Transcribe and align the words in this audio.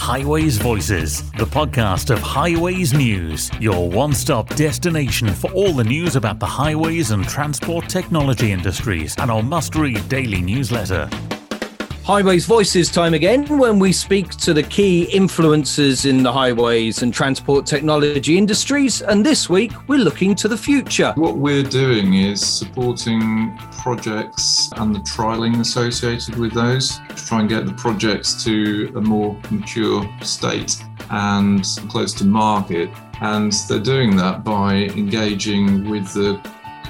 Highways 0.00 0.56
Voices, 0.56 1.30
the 1.32 1.44
podcast 1.44 2.08
of 2.08 2.20
Highways 2.20 2.94
News, 2.94 3.50
your 3.60 3.88
one 3.88 4.14
stop 4.14 4.48
destination 4.56 5.28
for 5.28 5.52
all 5.52 5.74
the 5.74 5.84
news 5.84 6.16
about 6.16 6.40
the 6.40 6.46
highways 6.46 7.10
and 7.10 7.28
transport 7.28 7.86
technology 7.86 8.50
industries, 8.50 9.14
and 9.18 9.30
our 9.30 9.42
must 9.42 9.74
read 9.76 10.08
daily 10.08 10.40
newsletter. 10.40 11.08
Highways 12.04 12.46
Voices 12.46 12.90
time 12.90 13.12
again 13.12 13.46
when 13.58 13.78
we 13.78 13.92
speak 13.92 14.30
to 14.36 14.54
the 14.54 14.62
key 14.62 15.08
influencers 15.12 16.08
in 16.08 16.22
the 16.22 16.32
highways 16.32 17.02
and 17.02 17.12
transport 17.12 17.66
technology 17.66 18.38
industries. 18.38 19.02
And 19.02 19.24
this 19.24 19.50
week 19.50 19.70
we're 19.86 19.98
looking 19.98 20.34
to 20.36 20.48
the 20.48 20.56
future. 20.56 21.12
What 21.16 21.36
we're 21.36 21.62
doing 21.62 22.14
is 22.14 22.44
supporting 22.44 23.56
projects 23.82 24.70
and 24.76 24.94
the 24.94 25.00
trialing 25.00 25.60
associated 25.60 26.36
with 26.36 26.52
those 26.52 26.98
to 27.10 27.14
try 27.26 27.40
and 27.40 27.48
get 27.48 27.66
the 27.66 27.74
projects 27.74 28.42
to 28.44 28.92
a 28.96 29.00
more 29.00 29.38
mature 29.50 30.08
state 30.22 30.82
and 31.10 31.64
close 31.88 32.14
to 32.14 32.24
market. 32.24 32.90
And 33.20 33.52
they're 33.68 33.78
doing 33.78 34.16
that 34.16 34.42
by 34.42 34.74
engaging 34.96 35.88
with 35.90 36.12
the 36.14 36.40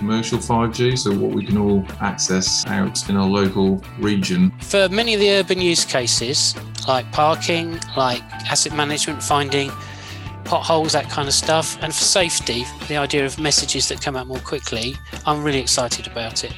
commercial 0.00 0.38
5G, 0.38 0.96
so 0.96 1.12
what 1.12 1.32
we 1.32 1.44
can 1.44 1.58
all 1.58 1.84
access 2.00 2.66
out 2.68 3.06
in 3.10 3.16
our 3.18 3.28
local 3.28 3.84
region. 3.98 4.50
For 4.60 4.88
many 4.88 5.12
of 5.12 5.20
the 5.20 5.30
urban 5.32 5.60
use 5.60 5.84
cases, 5.84 6.54
like 6.88 7.12
parking, 7.12 7.78
like 7.98 8.22
asset 8.50 8.74
management, 8.74 9.22
finding 9.22 9.70
potholes, 10.46 10.94
that 10.94 11.10
kind 11.10 11.28
of 11.28 11.34
stuff, 11.34 11.76
and 11.82 11.94
for 11.94 12.02
safety, 12.02 12.64
the 12.88 12.96
idea 12.96 13.26
of 13.26 13.38
messages 13.38 13.90
that 13.90 14.00
come 14.00 14.16
out 14.16 14.26
more 14.26 14.38
quickly, 14.38 14.96
I'm 15.26 15.44
really 15.44 15.60
excited 15.60 16.06
about 16.06 16.44
it. 16.44 16.54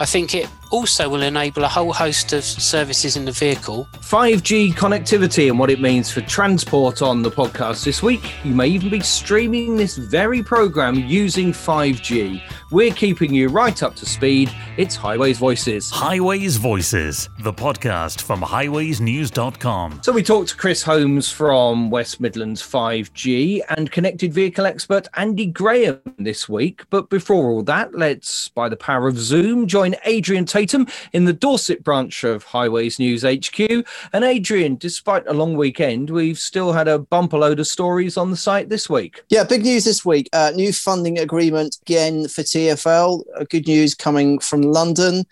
I 0.00 0.06
think 0.06 0.34
it 0.34 0.48
also 0.70 1.08
will 1.08 1.22
enable 1.22 1.64
a 1.64 1.68
whole 1.68 1.92
host 1.92 2.32
of 2.32 2.44
services 2.44 3.16
in 3.16 3.24
the 3.24 3.32
vehicle. 3.32 3.88
5G 4.00 4.74
connectivity 4.74 5.48
and 5.48 5.58
what 5.58 5.70
it 5.70 5.80
means 5.80 6.10
for 6.10 6.22
transport 6.22 7.02
on 7.02 7.22
the 7.22 7.30
podcast 7.30 7.84
this 7.84 8.02
week. 8.02 8.32
You 8.44 8.54
may 8.54 8.68
even 8.68 8.90
be 8.90 9.00
streaming 9.00 9.76
this 9.76 9.96
very 9.96 10.42
program 10.42 10.94
using 10.94 11.52
5G. 11.52 12.42
We're 12.72 12.92
keeping 12.92 13.32
you 13.32 13.48
right 13.48 13.80
up 13.80 13.94
to 13.94 14.04
speed. 14.04 14.52
It's 14.76 14.96
Highways 14.96 15.38
Voices. 15.38 15.88
Highways 15.88 16.56
Voices, 16.56 17.28
the 17.38 17.52
podcast 17.52 18.22
from 18.22 18.42
highwaysnews.com. 18.42 20.00
So 20.02 20.10
we 20.10 20.24
talked 20.24 20.48
to 20.48 20.56
Chris 20.56 20.82
Holmes 20.82 21.30
from 21.30 21.90
West 21.90 22.20
Midlands 22.20 22.60
5G 22.60 23.60
and 23.68 23.92
connected 23.92 24.32
vehicle 24.32 24.66
expert 24.66 25.06
Andy 25.14 25.46
Graham 25.46 26.00
this 26.18 26.48
week. 26.48 26.82
But 26.90 27.08
before 27.08 27.50
all 27.50 27.62
that, 27.62 27.94
let's, 27.94 28.48
by 28.48 28.68
the 28.68 28.76
power 28.76 29.06
of 29.06 29.16
Zoom, 29.16 29.68
join 29.68 29.94
Adrian 30.04 30.44
Tatum 30.44 30.88
in 31.12 31.24
the 31.24 31.32
Dorset 31.32 31.84
branch 31.84 32.24
of 32.24 32.42
Highways 32.42 32.98
News 32.98 33.22
HQ. 33.22 33.86
And 34.12 34.24
Adrian, 34.24 34.74
despite 34.74 35.24
a 35.28 35.32
long 35.32 35.56
weekend, 35.56 36.10
we've 36.10 36.38
still 36.38 36.72
had 36.72 36.88
a 36.88 36.98
bumper 36.98 37.38
load 37.38 37.60
of 37.60 37.68
stories 37.68 38.16
on 38.16 38.32
the 38.32 38.36
site 38.36 38.70
this 38.70 38.90
week. 38.90 39.22
Yeah, 39.28 39.44
big 39.44 39.62
news 39.62 39.84
this 39.84 40.04
week. 40.04 40.28
Uh, 40.32 40.50
new 40.52 40.72
funding 40.72 41.20
agreement 41.20 41.78
again 41.82 42.26
for 42.26 42.42
TFL. 42.56 43.22
Uh, 43.36 43.44
good 43.50 43.66
news 43.66 43.94
coming 43.94 44.38
from 44.38 44.62
London 44.62 45.24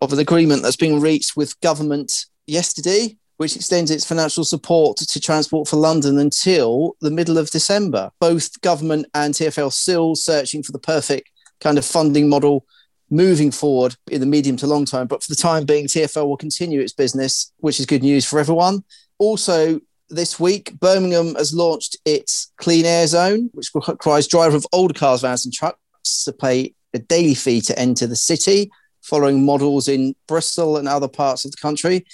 of 0.00 0.12
an 0.12 0.18
agreement 0.18 0.62
that's 0.62 0.76
been 0.76 1.00
reached 1.00 1.36
with 1.36 1.60
government 1.60 2.26
yesterday 2.46 3.16
which 3.38 3.56
extends 3.56 3.90
its 3.90 4.04
financial 4.04 4.44
support 4.44 4.96
to 4.98 5.20
Transport 5.20 5.66
for 5.66 5.74
London 5.74 6.18
until 6.18 6.94
the 7.00 7.10
middle 7.10 7.38
of 7.38 7.50
December. 7.50 8.08
Both 8.20 8.60
government 8.60 9.06
and 9.14 9.34
TFL 9.34 9.72
still 9.72 10.14
searching 10.14 10.62
for 10.62 10.70
the 10.70 10.78
perfect 10.78 11.28
kind 11.60 11.76
of 11.76 11.84
funding 11.84 12.28
model 12.28 12.64
moving 13.10 13.50
forward 13.50 13.96
in 14.12 14.20
the 14.20 14.26
medium 14.26 14.56
to 14.58 14.68
long 14.68 14.84
term. 14.84 15.08
But 15.08 15.24
for 15.24 15.32
the 15.32 15.34
time 15.34 15.64
being, 15.64 15.86
TFL 15.86 16.28
will 16.28 16.36
continue 16.36 16.80
its 16.80 16.92
business, 16.92 17.52
which 17.56 17.80
is 17.80 17.86
good 17.86 18.04
news 18.04 18.24
for 18.24 18.38
everyone. 18.38 18.84
Also, 19.18 19.80
this 20.08 20.38
week, 20.38 20.78
Birmingham 20.78 21.34
has 21.34 21.52
launched 21.52 21.96
its 22.04 22.52
Clean 22.58 22.84
Air 22.84 23.08
Zone, 23.08 23.50
which 23.54 23.70
requires 23.74 24.28
driver 24.28 24.56
of 24.56 24.66
older 24.72 24.94
cars, 24.94 25.22
vans, 25.22 25.44
and 25.44 25.52
trucks 25.52 25.81
to 26.02 26.32
pay 26.32 26.74
a 26.94 26.98
daily 26.98 27.34
fee 27.34 27.60
to 27.62 27.78
enter 27.78 28.06
the 28.06 28.16
city, 28.16 28.70
following 29.00 29.44
models 29.44 29.88
in 29.88 30.14
Bristol 30.28 30.76
and 30.76 30.88
other 30.88 31.08
parts 31.08 31.44
of 31.44 31.50
the 31.50 31.56
country. 31.56 32.04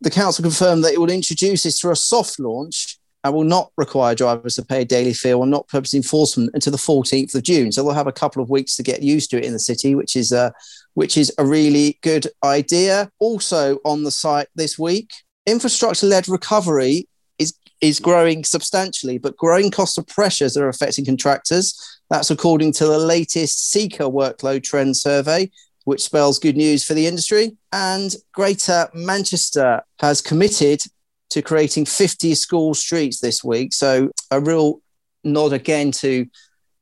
The 0.00 0.10
council 0.10 0.42
confirmed 0.42 0.84
that 0.84 0.92
it 0.92 1.00
will 1.00 1.10
introduce 1.10 1.64
this 1.64 1.80
through 1.80 1.92
a 1.92 1.96
soft 1.96 2.38
launch 2.38 2.98
and 3.22 3.34
will 3.34 3.44
not 3.44 3.70
require 3.76 4.14
drivers 4.14 4.54
to 4.54 4.64
pay 4.64 4.82
a 4.82 4.84
daily 4.84 5.12
fee 5.12 5.34
or 5.34 5.46
not 5.46 5.68
purpose 5.68 5.92
enforcement 5.92 6.50
until 6.54 6.70
the 6.70 6.78
14th 6.78 7.34
of 7.34 7.42
June. 7.42 7.70
So 7.70 7.82
they'll 7.82 7.92
have 7.92 8.06
a 8.06 8.12
couple 8.12 8.42
of 8.42 8.48
weeks 8.48 8.76
to 8.76 8.82
get 8.82 9.02
used 9.02 9.30
to 9.30 9.38
it 9.38 9.44
in 9.44 9.52
the 9.52 9.58
city, 9.58 9.94
which 9.94 10.16
is 10.16 10.32
a, 10.32 10.52
which 10.94 11.18
is 11.18 11.32
a 11.36 11.44
really 11.44 11.98
good 12.02 12.26
idea. 12.42 13.10
Also 13.18 13.78
on 13.84 14.04
the 14.04 14.10
site 14.10 14.48
this 14.54 14.78
week, 14.78 15.10
infrastructure-led 15.46 16.28
recovery 16.28 17.06
is 17.38 17.54
is 17.80 17.98
growing 17.98 18.44
substantially, 18.44 19.18
but 19.18 19.36
growing 19.36 19.70
cost 19.70 19.96
of 19.96 20.06
pressures 20.06 20.56
are 20.56 20.68
affecting 20.68 21.04
contractors. 21.04 21.99
That's 22.10 22.30
according 22.30 22.72
to 22.74 22.86
the 22.86 22.98
latest 22.98 23.72
CECA 23.72 24.12
workload 24.12 24.64
trend 24.64 24.96
survey, 24.96 25.50
which 25.84 26.02
spells 26.02 26.40
good 26.40 26.56
news 26.56 26.84
for 26.84 26.94
the 26.94 27.06
industry. 27.06 27.56
And 27.72 28.14
Greater 28.32 28.88
Manchester 28.92 29.82
has 30.00 30.20
committed 30.20 30.82
to 31.30 31.40
creating 31.40 31.86
50 31.86 32.34
school 32.34 32.74
streets 32.74 33.20
this 33.20 33.44
week. 33.44 33.72
So 33.72 34.10
a 34.30 34.40
real 34.40 34.82
nod 35.22 35.52
again 35.52 35.92
to 35.92 36.26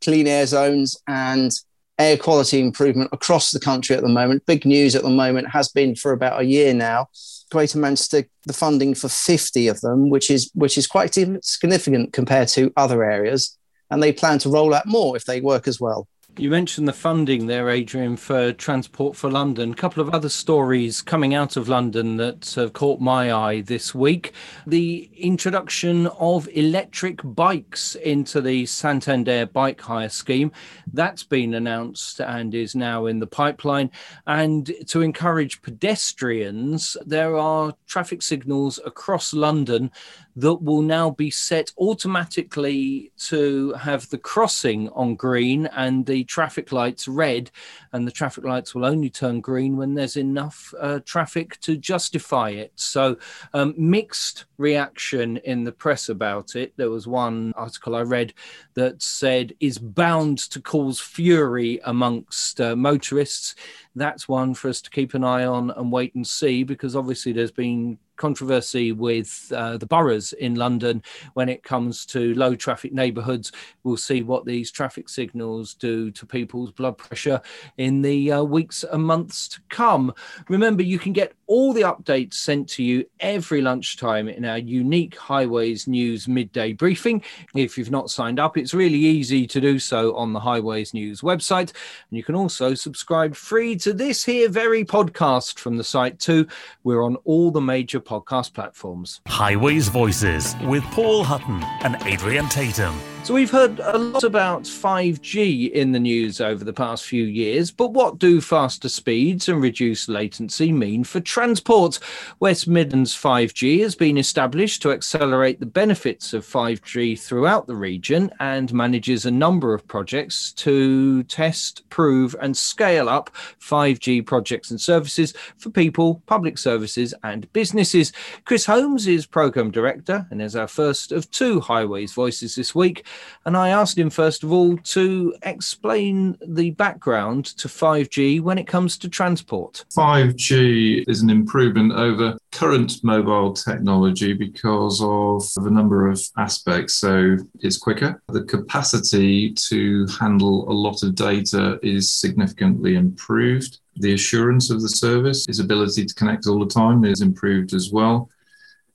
clean 0.00 0.27
air 0.27 0.47
zones 0.47 0.97
and 1.06 1.53
air 1.99 2.16
quality 2.16 2.60
improvement 2.60 3.10
across 3.12 3.50
the 3.50 3.60
country 3.60 3.97
at 3.97 4.03
the 4.03 4.09
moment. 4.09 4.47
Big 4.47 4.65
news 4.65 4.95
at 4.95 5.03
the 5.03 5.10
moment 5.10 5.50
has 5.50 5.69
been 5.69 5.95
for 5.95 6.12
about 6.12 6.41
a 6.41 6.45
year 6.45 6.72
now. 6.72 7.09
Greater 7.50 7.78
Manchester, 7.78 8.25
the 8.47 8.53
funding 8.53 8.95
for 8.95 9.09
50 9.09 9.69
of 9.69 9.81
them, 9.81 10.10
which 10.10 10.31
is 10.31 10.50
which 10.55 10.78
is 10.78 10.87
quite 10.87 11.15
significant 11.43 12.12
compared 12.12 12.49
to 12.49 12.72
other 12.77 13.03
areas, 13.03 13.59
and 13.91 14.03
they 14.03 14.12
plan 14.12 14.38
to 14.41 14.49
roll 14.49 14.75
out 14.75 14.87
more 14.87 15.16
if 15.16 15.25
they 15.25 15.41
work 15.41 15.69
as 15.69 15.81
well. 15.81 16.09
You 16.38 16.50
mentioned 16.50 16.87
the 16.87 16.93
funding 16.93 17.49
there, 17.49 17.69
Adrian, 17.69 18.16
for 18.16 18.53
Transport 18.53 19.16
for 19.16 19.28
London. 19.28 19.72
A 19.72 19.75
couple 19.75 20.00
of 20.00 20.10
other 20.10 20.28
stories 20.28 21.03
coming 21.03 21.34
out 21.34 21.56
of 21.56 21.69
London 21.69 22.16
that 22.19 22.53
have 22.54 22.75
caught 22.75 23.00
my 23.00 23.32
eye 23.32 23.62
this 23.62 23.93
week. 23.93 24.32
The 24.65 25.10
introduction 25.16 26.06
of 26.06 26.48
electric 26.53 27.22
bikes 27.25 27.97
into 27.97 28.41
the 28.41 28.66
Santander 28.66 29.47
bike 29.47 29.81
hire 29.81 30.09
scheme. 30.09 30.53
That's 30.93 31.25
been 31.25 31.54
announced 31.54 32.21
and 32.21 32.54
is 32.54 32.77
now 32.77 33.06
in 33.06 33.19
the 33.19 33.27
pipeline. 33.27 33.91
And 34.25 34.72
to 34.87 35.03
encourage 35.03 35.60
pedestrians, 35.60 36.97
there 37.04 37.37
are 37.37 37.75
traffic 37.88 38.22
signals 38.22 38.78
across 38.87 39.34
London 39.34 39.91
that 40.37 40.62
will 40.62 40.82
now 40.82 41.10
be 41.10 41.32
set 41.32 41.72
automatically 41.78 43.10
to 43.19 43.72
have 43.72 44.09
the 44.10 44.19
crossing 44.19 44.88
on 44.91 45.16
green 45.16 45.66
and 45.66 46.06
the 46.06 46.22
traffic 46.28 46.71
lights 46.71 47.09
red, 47.09 47.50
and 47.93 48.06
the 48.06 48.12
traffic 48.12 48.44
lights 48.44 48.75
will 48.75 48.84
only 48.84 49.11
turn 49.11 49.41
green 49.41 49.77
when 49.77 49.94
there's 49.94 50.16
enough 50.16 50.72
uh, 50.81 51.00
traffic 51.05 51.59
to 51.62 51.77
justify 51.77 52.50
it. 52.50 52.72
So, 52.77 53.16
um, 53.55 53.75
mixed 53.77 54.44
reaction 54.59 55.39
in 55.39 55.65
the 55.65 55.72
press 55.72 56.09
about 56.09 56.55
it. 56.55 56.72
There 56.77 56.91
was 56.91 57.09
one 57.09 57.53
article 57.56 57.97
I 57.97 58.03
read 58.03 58.34
that 58.75 59.03
said 59.03 59.55
is 59.59 59.78
bound 59.78 60.39
to 60.50 60.61
cause 60.61 61.00
fury 61.00 61.81
amongst 61.84 62.60
uh, 62.60 62.77
motorists. 62.77 63.56
That's 63.98 64.28
one 64.28 64.54
for 64.54 64.69
us 64.69 64.81
to 64.82 64.91
keep 64.91 65.14
an 65.14 65.25
eye 65.25 65.44
on 65.44 65.70
and 65.70 65.92
wait 65.92 66.14
and 66.14 66.26
see 66.26 66.62
because 66.62 66.97
obviously 66.97 67.32
there's 67.32 67.50
been 67.50 67.98
controversy 68.16 68.92
with 68.92 69.50
uh, 69.54 69.78
the 69.78 69.86
boroughs 69.86 70.32
in 70.34 70.56
London 70.56 71.03
when 71.34 71.48
it 71.48 71.62
comes 71.62 72.04
to 72.06 72.34
low 72.34 72.54
traffic 72.54 72.92
neighbourhoods. 72.92 73.53
We'll 73.84 73.97
see 73.97 74.22
what 74.22 74.44
these 74.44 74.70
traffic 74.70 75.09
signals 75.09 75.75
do 75.75 76.10
to 76.10 76.26
people's 76.26 76.72
blood 76.72 76.98
pressure 76.98 77.41
in 77.78 78.03
the 78.03 78.32
uh, 78.32 78.42
weeks 78.42 78.84
and 78.84 79.04
months 79.04 79.48
to 79.48 79.60
come. 79.70 80.12
Remember, 80.48 80.82
you 80.82 80.98
can 80.98 81.12
get 81.12 81.34
all 81.48 81.72
the 81.72 81.82
updates 81.82 82.34
sent 82.34 82.69
to 82.69 82.84
you 82.84 83.04
every 83.19 83.60
lunchtime 83.60 84.28
in 84.28 84.44
our 84.44 84.59
unique 84.59 85.16
Highways 85.16 85.88
News 85.88 86.28
midday 86.28 86.74
briefing. 86.74 87.22
If 87.54 87.77
you've 87.77 87.91
not 87.91 88.10
signed 88.10 88.39
up, 88.39 88.56
it's 88.56 88.74
really 88.74 88.98
easy 88.98 89.47
to 89.48 89.60
do 89.60 89.78
so 89.78 90.15
on 90.15 90.33
the 90.33 90.41
Highways 90.41 90.95
News 90.95 91.22
website. 91.22 91.72
And 92.10 92.16
you 92.16 92.22
can 92.22 92.34
also 92.34 92.74
subscribe 92.74 93.34
free 93.34 93.77
to 93.77 93.92
this 93.92 94.24
here 94.24 94.48
very 94.48 94.84
podcast 94.84 95.59
from 95.59 95.78
the 95.78 95.84
site 95.84 96.18
too. 96.18 96.47
We're 96.84 97.03
on 97.03 97.16
all 97.24 97.51
the 97.51 97.60
major 97.60 97.98
podcast 97.98 98.53
platforms. 98.53 99.21
Highways 99.27 99.89
Voices 99.89 100.54
with 100.65 100.84
Paul 100.84 101.24
Hutton 101.24 101.65
and 101.83 101.97
Adrian 102.06 102.48
Tatum. 102.48 102.94
So 103.28 103.34
we've 103.34 103.51
heard 103.51 103.78
a 103.80 103.98
lot 103.98 104.25
about 104.25 104.63
5G 104.63 105.71
in 105.72 105.92
the 105.92 106.01
news 106.01 106.41
over 106.41 106.65
the 106.65 106.72
past 106.72 107.04
few 107.04 107.25
years, 107.25 107.71
but 107.71 107.92
what 107.92 108.19
do 108.19 108.41
faster 108.41 108.89
speeds 108.89 109.51
and 109.51 109.60
reduced 109.60 110.09
latency 110.09 110.72
mean 110.72 111.04
for 111.04 111.21
transport. 111.21 111.98
West 112.41 112.66
Midlands 112.66 113.15
5G 113.15 113.80
has 113.80 113.95
been 113.95 114.16
established 114.16 114.80
to 114.80 114.92
accelerate 114.92 115.60
the 115.60 115.66
benefits 115.66 116.33
of 116.33 116.47
5G 116.47 117.21
throughout 117.21 117.66
the 117.66 117.77
region 117.77 118.30
and 118.41 118.72
manages 118.72 119.27
a 119.27 119.30
number 119.30 119.75
of 119.75 119.86
projects 119.86 120.54
to 120.54 121.22
test, 121.25 121.86
prove, 121.91 122.34
and 122.41 122.57
scale 122.57 123.10
up 123.10 123.28
5G 123.60 124.25
projects 124.25 124.71
and 124.71 124.80
services 124.80 125.34
for 125.59 125.69
people, 125.69 126.22
public 126.25 126.57
services, 126.57 127.13
and 127.25 127.53
businesses. 127.53 128.10
Chris 128.47 128.65
Holmes 128.65 129.07
is 129.07 129.27
Programme 129.27 129.71
Director 129.71 130.27
and 130.30 130.41
is 130.41 130.57
our 130.57 130.66
first 130.66 131.13
of 131.13 131.30
two 131.30 131.60
Highways 131.60 132.15
Voices 132.15 132.54
this 132.54 132.75
week. 132.75 133.04
And 133.44 133.56
I 133.56 133.70
asked 133.70 133.97
him, 133.97 134.10
first 134.10 134.42
of 134.42 134.53
all, 134.53 134.76
to 134.76 135.34
explain 135.42 136.36
the 136.47 136.70
background 136.72 137.47
to 137.56 137.68
5G 137.68 138.41
when 138.41 138.59
it 138.59 138.66
comes 138.66 138.98
to 138.98 139.09
transport. 139.09 139.84
5G 139.97 141.04
is 141.09 141.22
an 141.22 141.30
improvement 141.30 141.92
over 141.92 142.38
current 142.53 143.03
mobile 143.03 143.53
technology 143.53 144.32
because 144.32 145.00
of 145.03 145.44
a 145.66 145.70
number 145.70 146.09
of 146.09 146.20
aspects. 146.36 146.94
So 146.94 147.36
it's 147.60 147.78
quicker. 147.78 148.22
The 148.28 148.44
capacity 148.44 149.53
to 149.53 150.06
handle 150.20 150.70
a 150.70 150.72
lot 150.72 151.03
of 151.03 151.15
data 151.15 151.78
is 151.82 152.10
significantly 152.10 152.97
improved. 152.97 153.78
The 153.97 154.15
assurance 154.15 154.70
of 154.70 154.80
the 154.80 154.88
service, 154.88 155.48
its 155.48 155.59
ability 155.60 156.06
to 156.06 156.15
connect 156.15 156.47
all 156.47 156.60
the 156.60 156.66
time 156.66 157.04
is 157.04 157.20
improved 157.20 157.74
as 157.74 157.91
well. 157.91 158.30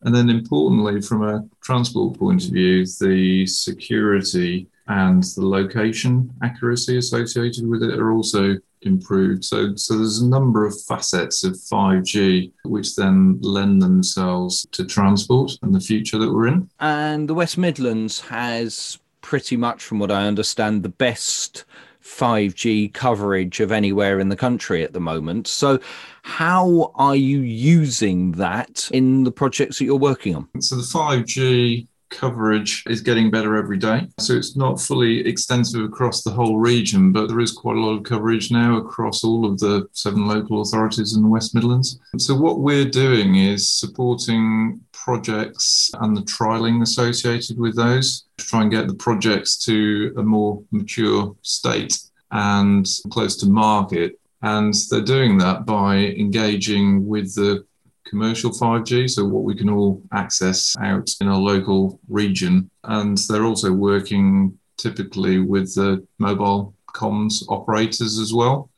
And 0.03 0.13
then 0.13 0.29
importantly, 0.29 1.01
from 1.01 1.23
a 1.23 1.45
transport 1.61 2.19
point 2.19 2.45
of 2.45 2.51
view, 2.51 2.85
the 2.99 3.45
security 3.45 4.67
and 4.87 5.23
the 5.23 5.47
location 5.47 6.29
accuracy 6.43 6.97
associated 6.97 7.67
with 7.67 7.83
it 7.83 7.99
are 7.99 8.11
also 8.11 8.57
improved. 8.81 9.45
So, 9.45 9.75
so 9.75 9.97
there's 9.97 10.21
a 10.21 10.27
number 10.27 10.65
of 10.65 10.75
facets 10.83 11.43
of 11.43 11.53
5G 11.53 12.51
which 12.65 12.95
then 12.95 13.39
lend 13.41 13.81
themselves 13.81 14.67
to 14.71 14.85
transport 14.85 15.57
and 15.61 15.73
the 15.73 15.79
future 15.79 16.17
that 16.17 16.31
we're 16.31 16.47
in. 16.47 16.69
And 16.79 17.29
the 17.29 17.33
West 17.33 17.57
Midlands 17.57 18.19
has 18.21 18.99
pretty 19.21 19.55
much, 19.55 19.81
from 19.81 19.99
what 19.99 20.11
I 20.11 20.27
understand, 20.27 20.83
the 20.83 20.89
best 20.89 21.65
5G 22.03 22.93
coverage 22.93 23.59
of 23.59 23.71
anywhere 23.71 24.19
in 24.19 24.29
the 24.29 24.35
country 24.35 24.83
at 24.83 24.93
the 24.93 24.99
moment. 24.99 25.47
So, 25.47 25.79
how 26.23 26.91
are 26.95 27.15
you 27.15 27.39
using 27.39 28.33
that 28.33 28.89
in 28.91 29.23
the 29.23 29.31
projects 29.31 29.79
that 29.79 29.85
you're 29.85 29.95
working 29.95 30.35
on? 30.35 30.47
So, 30.61 30.75
the 30.75 30.83
5G 30.83 31.87
coverage 32.13 32.83
is 32.87 33.01
getting 33.01 33.31
better 33.31 33.55
every 33.55 33.77
day. 33.77 34.07
So 34.19 34.33
it's 34.33 34.55
not 34.55 34.79
fully 34.79 35.27
extensive 35.27 35.83
across 35.83 36.23
the 36.23 36.31
whole 36.31 36.57
region, 36.57 37.11
but 37.11 37.27
there 37.27 37.39
is 37.39 37.51
quite 37.51 37.75
a 37.75 37.79
lot 37.79 37.97
of 37.97 38.03
coverage 38.03 38.51
now 38.51 38.77
across 38.77 39.23
all 39.23 39.45
of 39.45 39.59
the 39.59 39.87
seven 39.91 40.27
local 40.27 40.61
authorities 40.61 41.15
in 41.15 41.23
the 41.23 41.27
West 41.27 41.55
Midlands. 41.55 41.99
So 42.17 42.35
what 42.35 42.59
we're 42.59 42.85
doing 42.85 43.35
is 43.35 43.69
supporting 43.69 44.79
projects 45.03 45.91
and 45.99 46.15
the 46.15 46.21
trialing 46.21 46.81
associated 46.81 47.59
with 47.59 47.75
those 47.75 48.23
to 48.37 48.45
try 48.45 48.61
and 48.61 48.71
get 48.71 48.87
the 48.87 48.93
projects 48.95 49.57
to 49.57 50.13
a 50.17 50.23
more 50.23 50.63
mature 50.71 51.35
state 51.41 51.99
and 52.31 52.87
close 53.11 53.35
to 53.35 53.47
market. 53.47 54.17
And 54.41 54.73
they're 54.89 55.01
doing 55.01 55.37
that 55.39 55.65
by 55.65 55.97
engaging 55.97 57.05
with 57.05 57.35
the 57.35 57.65
commercial 58.05 58.51
5G, 58.51 59.09
so 59.09 59.25
what 59.25 59.43
we 59.43 59.55
can 59.55 59.69
all 59.69 60.01
access 60.13 60.75
out 60.79 61.09
in 61.19 61.27
our 61.27 61.39
local 61.39 61.99
region. 62.07 62.69
And 62.83 63.17
they're 63.17 63.45
also 63.45 63.71
working 63.73 64.57
typically 64.77 65.39
with 65.39 65.75
the 65.75 66.05
mobile 66.19 66.73
comms 66.93 67.43
operators 67.49 68.19
as 68.19 68.33
well. 68.33 68.69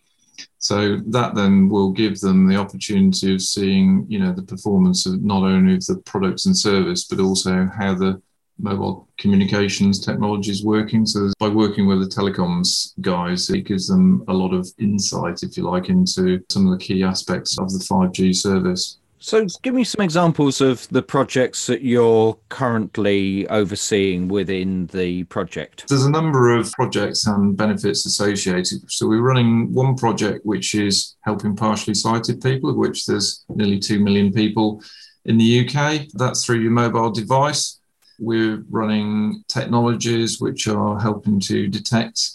So 0.58 0.98
that 1.08 1.36
then 1.36 1.70
will 1.70 1.92
give 1.92 2.20
them 2.20 2.48
the 2.48 2.58
opportunity 2.58 3.34
of 3.34 3.42
seeing, 3.42 4.06
you 4.10 4.20
know, 4.20 4.32
the 4.34 4.42
performance 4.42 5.06
of 5.06 5.22
not 5.22 5.44
only 5.44 5.76
of 5.76 5.86
the 5.86 5.98
products 6.06 6.46
and 6.46 6.58
service, 6.58 7.06
but 7.06 7.20
also 7.20 7.70
how 7.78 7.94
the 7.94 8.22
mobile 8.58 9.08
communications 9.18 10.00
technology 10.00 10.52
is 10.52 10.64
working. 10.64 11.06
So 11.06 11.32
by 11.40 11.50
working 11.50 11.88
with 11.88 12.00
the 12.00 12.16
telecoms 12.16 12.94
guys, 13.02 13.50
it 13.50 13.62
gives 13.62 13.88
them 13.88 14.24
a 14.28 14.34
lot 14.34 14.54
of 14.54 14.68
insight, 14.80 15.44
if 15.44 15.58
you 15.58 15.64
like, 15.64 15.90
into 15.90 16.42
some 16.50 16.66
of 16.68 16.78
the 16.78 16.84
key 16.84 17.04
aspects 17.04 17.60
of 17.60 17.72
the 17.72 17.80
5G 17.80 18.36
service. 18.36 19.00
So, 19.20 19.48
give 19.64 19.74
me 19.74 19.84
some 19.84 20.04
examples 20.04 20.62
of 20.62 20.88
the 20.90 21.02
projects 21.02 21.68
that 21.68 21.82
you're 21.82 22.38
currently 22.50 23.48
overseeing 23.48 24.28
within 24.28 24.88
the 24.88 25.24
project. 25.26 25.88
There's 25.88 26.06
a 26.06 26.12
number 26.12 26.56
of 26.56 26.72
projects 26.74 27.26
and 27.26 27.56
benefits 27.56 28.06
associated. 28.06 28.92
So, 28.92 29.08
we're 29.08 29.22
running 29.22 29.74
one 29.74 29.96
project 29.96 30.46
which 30.46 30.76
is 30.76 31.16
helping 31.22 31.56
partially 31.56 31.94
sighted 31.94 32.42
people, 32.42 32.70
of 32.70 32.76
which 32.76 33.06
there's 33.06 33.46
nearly 33.50 33.80
2 33.80 34.00
million 34.00 34.32
people 34.34 34.84
in 35.24 35.38
the 35.38 35.68
UK. 35.68 36.08
That's 36.14 36.46
through 36.46 36.60
your 36.60 36.72
mobile 36.72 37.12
device. 37.12 37.80
We're 38.20 38.64
running 38.70 39.44
technologies 39.48 40.40
which 40.40 40.68
are 40.68 41.00
helping 41.00 41.40
to 41.42 41.68
detect 41.68 42.32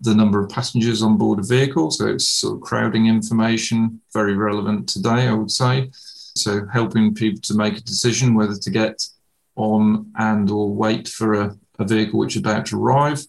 the 0.00 0.14
number 0.14 0.42
of 0.42 0.48
passengers 0.48 1.02
on 1.02 1.18
board 1.18 1.40
a 1.40 1.42
vehicle. 1.42 1.90
So, 1.90 2.06
it's 2.06 2.28
sort 2.28 2.54
of 2.54 2.60
crowding 2.62 3.08
information, 3.08 4.00
very 4.12 4.36
relevant 4.36 4.88
today, 4.88 5.26
I 5.28 5.32
would 5.32 5.50
say 5.50 5.90
so 6.42 6.66
helping 6.72 7.14
people 7.14 7.40
to 7.42 7.54
make 7.54 7.76
a 7.76 7.82
decision 7.82 8.34
whether 8.34 8.56
to 8.56 8.70
get 8.70 9.02
on 9.56 10.10
and 10.16 10.50
or 10.50 10.68
wait 10.72 11.08
for 11.08 11.34
a, 11.34 11.56
a 11.78 11.84
vehicle 11.84 12.18
which 12.18 12.36
is 12.36 12.40
about 12.40 12.66
to 12.66 12.76
arrive. 12.76 13.24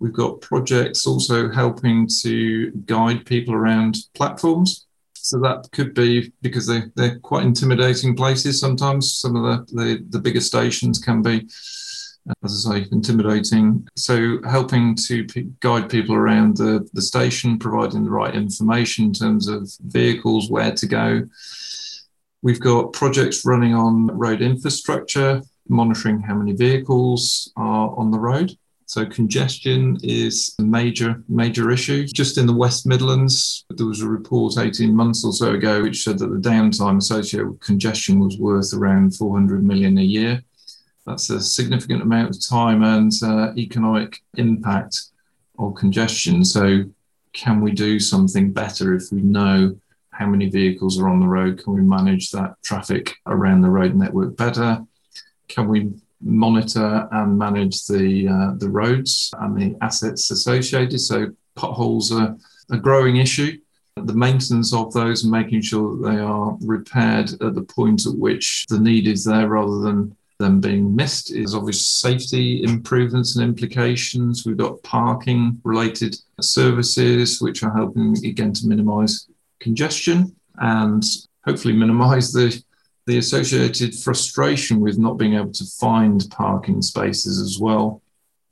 We've 0.00 0.12
got 0.12 0.40
projects 0.40 1.06
also 1.06 1.50
helping 1.50 2.08
to 2.22 2.70
guide 2.86 3.26
people 3.26 3.54
around 3.54 3.96
platforms. 4.14 4.86
So 5.14 5.38
that 5.40 5.68
could 5.72 5.92
be 5.92 6.32
because 6.40 6.66
they, 6.66 6.84
they're 6.94 7.18
quite 7.18 7.44
intimidating 7.44 8.16
places 8.16 8.60
sometimes. 8.60 9.12
Some 9.12 9.36
of 9.36 9.42
the, 9.42 9.74
the, 9.74 10.06
the 10.10 10.18
bigger 10.20 10.40
stations 10.40 11.00
can 11.00 11.20
be, 11.20 11.46
as 12.44 12.66
I 12.66 12.80
say, 12.80 12.86
intimidating. 12.92 13.86
So 13.96 14.40
helping 14.44 14.94
to 14.94 15.24
p- 15.24 15.50
guide 15.60 15.90
people 15.90 16.14
around 16.14 16.56
the, 16.56 16.88
the 16.92 17.02
station, 17.02 17.58
providing 17.58 18.04
the 18.04 18.10
right 18.10 18.34
information 18.34 19.06
in 19.06 19.12
terms 19.12 19.48
of 19.48 19.68
vehicles, 19.80 20.48
where 20.48 20.72
to 20.72 20.86
go, 20.86 21.28
We've 22.42 22.60
got 22.60 22.92
projects 22.92 23.44
running 23.44 23.74
on 23.74 24.06
road 24.06 24.42
infrastructure, 24.42 25.42
monitoring 25.68 26.20
how 26.20 26.34
many 26.34 26.52
vehicles 26.52 27.52
are 27.56 27.94
on 27.96 28.10
the 28.10 28.18
road. 28.18 28.56
So 28.86 29.04
congestion 29.04 29.98
is 30.02 30.54
a 30.58 30.62
major, 30.62 31.22
major 31.28 31.70
issue. 31.70 32.06
Just 32.06 32.38
in 32.38 32.46
the 32.46 32.54
West 32.54 32.86
Midlands, 32.86 33.66
there 33.68 33.84
was 33.84 34.00
a 34.00 34.08
report 34.08 34.56
18 34.56 34.94
months 34.94 35.24
or 35.26 35.32
so 35.32 35.52
ago 35.52 35.82
which 35.82 36.02
said 36.02 36.18
that 36.20 36.28
the 36.28 36.48
downtime 36.48 36.96
associated 36.96 37.48
with 37.48 37.60
congestion 37.60 38.18
was 38.18 38.38
worth 38.38 38.72
around 38.72 39.14
400 39.14 39.62
million 39.62 39.98
a 39.98 40.02
year. 40.02 40.42
That's 41.06 41.28
a 41.28 41.40
significant 41.40 42.02
amount 42.02 42.30
of 42.30 42.48
time 42.48 42.82
and 42.82 43.12
uh, 43.22 43.52
economic 43.58 44.22
impact 44.36 45.06
of 45.58 45.74
congestion. 45.74 46.44
So 46.44 46.84
can 47.34 47.60
we 47.60 47.72
do 47.72 48.00
something 48.00 48.52
better 48.52 48.94
if 48.94 49.12
we 49.12 49.20
know 49.20 49.76
how 50.18 50.26
many 50.26 50.50
vehicles 50.50 50.98
are 50.98 51.08
on 51.08 51.20
the 51.20 51.28
road? 51.28 51.62
Can 51.62 51.74
we 51.74 51.80
manage 51.80 52.30
that 52.32 52.54
traffic 52.64 53.14
around 53.26 53.60
the 53.60 53.70
road 53.70 53.94
network 53.94 54.36
better? 54.36 54.84
Can 55.46 55.68
we 55.68 55.92
monitor 56.20 57.08
and 57.12 57.38
manage 57.38 57.86
the 57.86 58.28
uh, 58.28 58.58
the 58.58 58.68
roads 58.68 59.32
and 59.38 59.56
the 59.56 59.76
assets 59.80 60.32
associated? 60.32 60.98
So 61.00 61.28
potholes 61.54 62.10
are 62.10 62.36
a 62.72 62.76
growing 62.76 63.18
issue. 63.18 63.58
The 63.94 64.14
maintenance 64.14 64.74
of 64.74 64.92
those 64.92 65.22
and 65.22 65.30
making 65.30 65.62
sure 65.62 65.96
that 65.96 66.10
they 66.10 66.18
are 66.18 66.56
repaired 66.60 67.30
at 67.40 67.54
the 67.54 67.66
point 67.76 68.06
at 68.06 68.14
which 68.14 68.66
the 68.68 68.80
need 68.80 69.06
is 69.06 69.24
there 69.24 69.48
rather 69.48 69.78
than 69.78 70.16
them 70.38 70.60
being 70.60 70.94
missed 70.94 71.32
is 71.32 71.54
obvious 71.54 71.84
safety 71.84 72.62
improvements 72.62 73.34
and 73.34 73.44
implications. 73.44 74.46
We've 74.46 74.56
got 74.56 74.82
parking 74.84 75.60
related 75.64 76.16
services, 76.40 77.40
which 77.40 77.62
are 77.64 77.74
helping 77.74 78.16
again 78.24 78.52
to 78.52 78.66
minimize 78.66 79.26
congestion 79.60 80.34
and 80.58 81.02
hopefully 81.44 81.74
minimize 81.74 82.32
the, 82.32 82.62
the 83.06 83.18
associated 83.18 83.94
frustration 83.94 84.80
with 84.80 84.98
not 84.98 85.18
being 85.18 85.34
able 85.34 85.52
to 85.52 85.64
find 85.78 86.26
parking 86.30 86.82
spaces 86.82 87.40
as 87.40 87.58
well. 87.58 88.02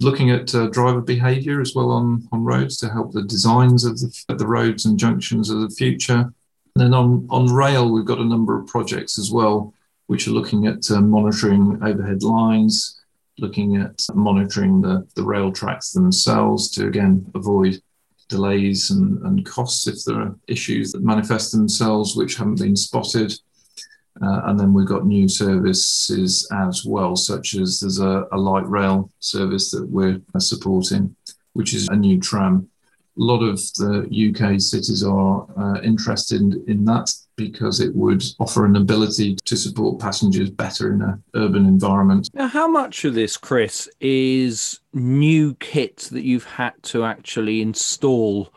Looking 0.00 0.30
at 0.30 0.54
uh, 0.54 0.66
driver 0.68 1.00
behavior 1.00 1.60
as 1.60 1.74
well 1.74 1.90
on, 1.90 2.28
on 2.30 2.44
roads 2.44 2.76
to 2.78 2.90
help 2.90 3.12
the 3.12 3.22
designs 3.22 3.84
of 3.84 3.98
the, 3.98 4.34
the 4.34 4.46
roads 4.46 4.84
and 4.84 4.98
junctions 4.98 5.50
of 5.50 5.60
the 5.60 5.70
future. 5.70 6.32
And 6.74 6.84
then 6.84 6.94
on, 6.94 7.26
on 7.30 7.46
rail, 7.46 7.90
we've 7.90 8.04
got 8.04 8.18
a 8.18 8.24
number 8.24 8.58
of 8.58 8.66
projects 8.66 9.18
as 9.18 9.30
well, 9.30 9.72
which 10.06 10.28
are 10.28 10.32
looking 10.32 10.66
at 10.66 10.90
uh, 10.90 11.00
monitoring 11.00 11.78
overhead 11.82 12.22
lines, 12.22 13.00
looking 13.38 13.76
at 13.76 14.04
monitoring 14.14 14.82
the, 14.82 15.06
the 15.14 15.22
rail 15.22 15.50
tracks 15.50 15.92
themselves 15.92 16.70
to 16.72 16.86
again 16.86 17.30
avoid 17.34 17.80
delays 18.28 18.90
and, 18.90 19.18
and 19.22 19.46
costs 19.46 19.86
if 19.86 20.04
there 20.04 20.20
are 20.20 20.34
issues 20.48 20.92
that 20.92 21.02
manifest 21.02 21.52
themselves 21.52 22.16
which 22.16 22.36
haven't 22.36 22.60
been 22.60 22.76
spotted. 22.76 23.32
Uh, 24.22 24.40
and 24.46 24.58
then 24.58 24.72
we've 24.72 24.86
got 24.86 25.06
new 25.06 25.28
services 25.28 26.48
as 26.52 26.84
well, 26.86 27.14
such 27.14 27.54
as 27.54 27.80
there's 27.80 28.00
a, 28.00 28.26
a 28.32 28.36
light 28.36 28.66
rail 28.66 29.10
service 29.20 29.70
that 29.70 29.86
we're 29.88 30.20
supporting, 30.38 31.14
which 31.52 31.74
is 31.74 31.88
a 31.88 31.96
new 31.96 32.18
tram 32.18 32.66
A 33.18 33.22
lot 33.22 33.42
of 33.42 33.56
the 33.74 34.06
UK 34.30 34.60
cities 34.60 35.02
are 35.02 35.46
uh, 35.56 35.80
interested 35.82 36.40
in, 36.40 36.64
in 36.66 36.84
that 36.84 37.12
because 37.36 37.80
it 37.80 37.94
would 37.94 38.24
offer 38.40 38.64
an 38.64 38.76
ability 38.76 39.36
to 39.44 39.56
support 39.56 40.00
passengers 40.00 40.50
better 40.50 40.92
in 40.92 41.02
an 41.02 41.22
urban 41.34 41.66
environment. 41.66 42.30
Now, 42.34 42.48
how 42.48 42.66
much 42.66 43.04
of 43.04 43.14
this, 43.14 43.36
Chris, 43.36 43.88
is 44.00 44.80
new 44.92 45.54
kit 45.56 46.08
that 46.12 46.24
you've 46.24 46.44
had 46.44 46.74
to 46.84 47.04
actually 47.04 47.60
install 47.60 48.52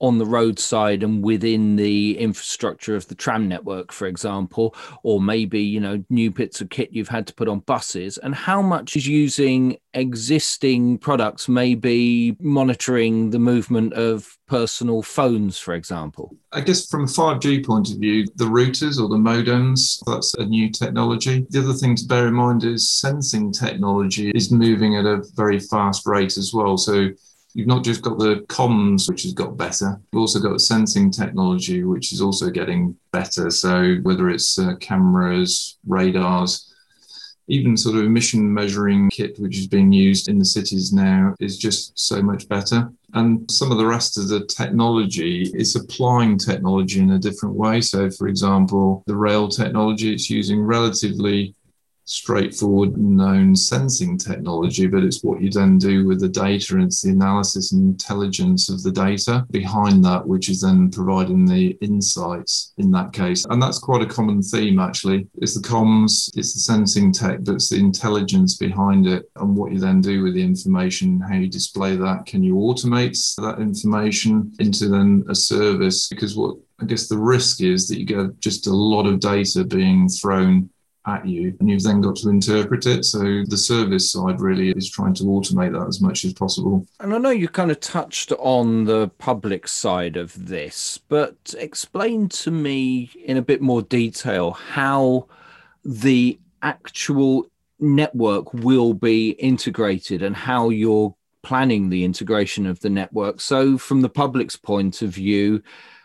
on 0.00 0.18
the 0.18 0.26
roadside 0.26 1.02
and 1.02 1.22
within 1.22 1.76
the 1.76 2.18
infrastructure 2.18 2.96
of 2.96 3.06
the 3.08 3.14
tram 3.14 3.46
network, 3.48 3.92
for 3.92 4.06
example, 4.06 4.74
or 5.02 5.20
maybe, 5.20 5.60
you 5.60 5.78
know, 5.78 6.02
new 6.08 6.30
bits 6.30 6.60
of 6.60 6.70
kit 6.70 6.88
you've 6.92 7.08
had 7.08 7.26
to 7.26 7.34
put 7.34 7.48
on 7.48 7.60
buses, 7.60 8.18
and 8.18 8.34
how 8.34 8.62
much 8.62 8.96
is 8.96 9.06
using 9.06 9.76
existing 9.92 10.96
products, 10.98 11.48
maybe 11.48 12.36
monitoring 12.40 13.30
the 13.30 13.38
movement 13.38 13.92
of 13.92 14.38
personal 14.46 15.02
phones, 15.02 15.58
for 15.58 15.74
example? 15.74 16.34
I 16.52 16.60
guess 16.60 16.86
from 16.86 17.04
a 17.04 17.06
5G 17.06 17.64
point 17.64 17.90
of 17.90 17.98
view, 17.98 18.26
the 18.36 18.44
routers 18.44 19.00
or 19.00 19.08
the 19.08 19.16
modems, 19.16 19.98
that's 20.06 20.34
a 20.34 20.44
new 20.44 20.70
technology. 20.70 21.46
The 21.50 21.60
other 21.60 21.74
thing 21.74 21.94
to 21.96 22.06
bear 22.06 22.28
in 22.28 22.34
mind 22.34 22.64
is 22.64 22.88
sensing 22.90 23.52
technology 23.52 24.30
is 24.34 24.50
moving 24.50 24.96
at 24.96 25.06
a 25.06 25.22
very 25.34 25.60
fast 25.60 26.06
rate 26.06 26.36
as 26.36 26.52
well. 26.54 26.76
So 26.76 27.10
You've 27.54 27.66
not 27.66 27.84
just 27.84 28.02
got 28.02 28.18
the 28.18 28.44
comms, 28.48 29.08
which 29.08 29.22
has 29.22 29.32
got 29.32 29.56
better, 29.56 30.00
you've 30.12 30.20
also 30.20 30.40
got 30.40 30.60
sensing 30.60 31.10
technology, 31.10 31.84
which 31.84 32.12
is 32.12 32.20
also 32.20 32.50
getting 32.50 32.96
better. 33.12 33.50
So, 33.50 33.96
whether 34.02 34.28
it's 34.28 34.58
uh, 34.58 34.76
cameras, 34.76 35.78
radars, 35.86 36.70
even 37.50 37.76
sort 37.76 37.96
of 37.96 38.04
emission 38.04 38.52
measuring 38.52 39.10
kit, 39.10 39.38
which 39.38 39.58
is 39.58 39.66
being 39.66 39.92
used 39.92 40.28
in 40.28 40.38
the 40.38 40.44
cities 40.44 40.92
now, 40.92 41.34
is 41.40 41.58
just 41.58 41.98
so 41.98 42.22
much 42.22 42.48
better. 42.48 42.90
And 43.14 43.50
some 43.50 43.72
of 43.72 43.78
the 43.78 43.86
rest 43.86 44.16
of 44.16 44.28
the 44.28 44.46
technology 44.46 45.50
is 45.54 45.74
applying 45.74 46.38
technology 46.38 47.00
in 47.00 47.10
a 47.10 47.18
different 47.18 47.56
way. 47.56 47.80
So, 47.80 48.08
for 48.10 48.28
example, 48.28 49.02
the 49.06 49.16
rail 49.16 49.48
technology, 49.48 50.12
it's 50.12 50.30
using 50.30 50.62
relatively 50.62 51.54
straightforward 52.10 52.96
known 52.96 53.54
sensing 53.54 54.18
technology, 54.18 54.88
but 54.88 55.04
it's 55.04 55.22
what 55.22 55.40
you 55.40 55.48
then 55.48 55.78
do 55.78 56.04
with 56.04 56.20
the 56.20 56.28
data 56.28 56.74
and 56.74 56.82
it's 56.82 57.02
the 57.02 57.10
analysis 57.10 57.70
and 57.70 57.82
intelligence 57.82 58.68
of 58.68 58.82
the 58.82 58.90
data 58.90 59.46
behind 59.52 60.04
that, 60.04 60.26
which 60.26 60.48
is 60.48 60.60
then 60.60 60.90
providing 60.90 61.46
the 61.46 61.68
insights 61.80 62.72
in 62.78 62.90
that 62.90 63.12
case. 63.12 63.46
And 63.48 63.62
that's 63.62 63.78
quite 63.78 64.02
a 64.02 64.06
common 64.06 64.42
theme 64.42 64.80
actually. 64.80 65.28
It's 65.36 65.54
the 65.54 65.66
comms, 65.66 66.36
it's 66.36 66.52
the 66.52 66.60
sensing 66.60 67.12
tech, 67.12 67.44
but 67.44 67.54
it's 67.54 67.68
the 67.68 67.78
intelligence 67.78 68.56
behind 68.56 69.06
it 69.06 69.30
and 69.36 69.56
what 69.56 69.70
you 69.70 69.78
then 69.78 70.00
do 70.00 70.24
with 70.24 70.34
the 70.34 70.42
information, 70.42 71.20
how 71.20 71.36
you 71.36 71.48
display 71.48 71.94
that. 71.94 72.26
Can 72.26 72.42
you 72.42 72.56
automate 72.56 73.16
that 73.36 73.60
information 73.60 74.52
into 74.58 74.88
then 74.88 75.24
a 75.28 75.34
service? 75.34 76.08
Because 76.08 76.36
what 76.36 76.56
I 76.80 76.86
guess 76.86 77.06
the 77.06 77.18
risk 77.18 77.60
is 77.60 77.86
that 77.86 78.00
you 78.00 78.06
get 78.06 78.40
just 78.40 78.66
a 78.66 78.72
lot 78.72 79.06
of 79.06 79.20
data 79.20 79.64
being 79.64 80.08
thrown 80.08 80.70
at 81.06 81.26
you 81.26 81.56
and 81.60 81.70
you've 81.70 81.82
then 81.82 82.00
got 82.00 82.16
to 82.16 82.28
interpret 82.28 82.86
it. 82.86 83.04
So 83.04 83.44
the 83.46 83.56
service 83.56 84.12
side 84.12 84.40
really 84.40 84.70
is 84.70 84.90
trying 84.90 85.14
to 85.14 85.24
automate 85.24 85.72
that 85.72 85.88
as 85.88 86.00
much 86.00 86.24
as 86.24 86.32
possible. 86.32 86.86
And 87.00 87.14
I 87.14 87.18
know 87.18 87.30
you 87.30 87.48
kind 87.48 87.70
of 87.70 87.80
touched 87.80 88.32
on 88.32 88.84
the 88.84 89.08
public 89.18 89.66
side 89.66 90.16
of 90.16 90.48
this, 90.48 90.98
but 91.08 91.54
explain 91.58 92.28
to 92.30 92.50
me 92.50 93.10
in 93.24 93.36
a 93.36 93.42
bit 93.42 93.60
more 93.60 93.82
detail 93.82 94.52
how 94.52 95.26
the 95.84 96.38
actual 96.62 97.50
network 97.78 98.52
will 98.52 98.92
be 98.92 99.30
integrated 99.30 100.22
and 100.22 100.36
how 100.36 100.68
you're 100.68 101.14
planning 101.42 101.88
the 101.88 102.04
integration 102.04 102.66
of 102.66 102.80
the 102.80 102.90
network. 102.90 103.40
So, 103.40 103.78
from 103.78 104.02
the 104.02 104.10
public's 104.10 104.56
point 104.56 105.00
of 105.00 105.10
view, 105.10 105.62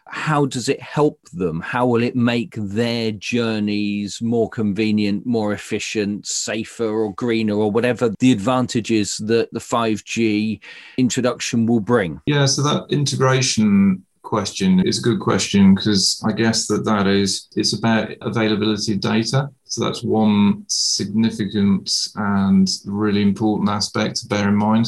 how 0.08 0.46
does 0.46 0.70
it 0.70 0.82
help 0.82 1.20
them? 1.34 1.62
How 1.62 1.86
will 1.88 2.04
it 2.04 2.16
make 2.16 2.56
their 2.56 3.12
journeys 3.12 4.22
more 4.22 4.50
convenient, 4.50 5.26
more 5.26 5.54
efficient, 5.54 6.28
safer, 6.28 6.88
or 6.88 7.14
greener, 7.14 7.56
or 7.56 7.72
whatever 7.72 8.14
the 8.20 8.32
advantages 8.32 9.18
that 9.18 9.52
the 9.52 9.60
5G 9.60 10.60
introduction 10.98 11.66
will 11.66 11.80
bring? 11.80 12.22
Yeah, 12.26 12.46
so 12.46 12.62
that 12.64 12.86
integration 12.90 14.06
question 14.22 14.82
is 14.86 15.00
a 15.00 15.02
good 15.02 15.20
question 15.20 15.76
because 15.76 16.22
I 16.26 16.34
guess 16.34 16.68
that 16.68 16.84
that 16.84 17.08
is 17.08 17.48
it's 17.56 17.74
about 17.74 18.10
availability 18.22 18.94
of 18.94 19.00
data. 19.00 19.50
So 19.66 19.84
that's 19.84 20.04
one 20.04 20.66
significant 20.68 21.92
and 22.16 22.68
really 22.86 23.22
important 23.22 23.70
aspect 23.70 24.18
to 24.18 24.28
bear 24.28 24.50
in 24.50 24.56
mind. 24.56 24.88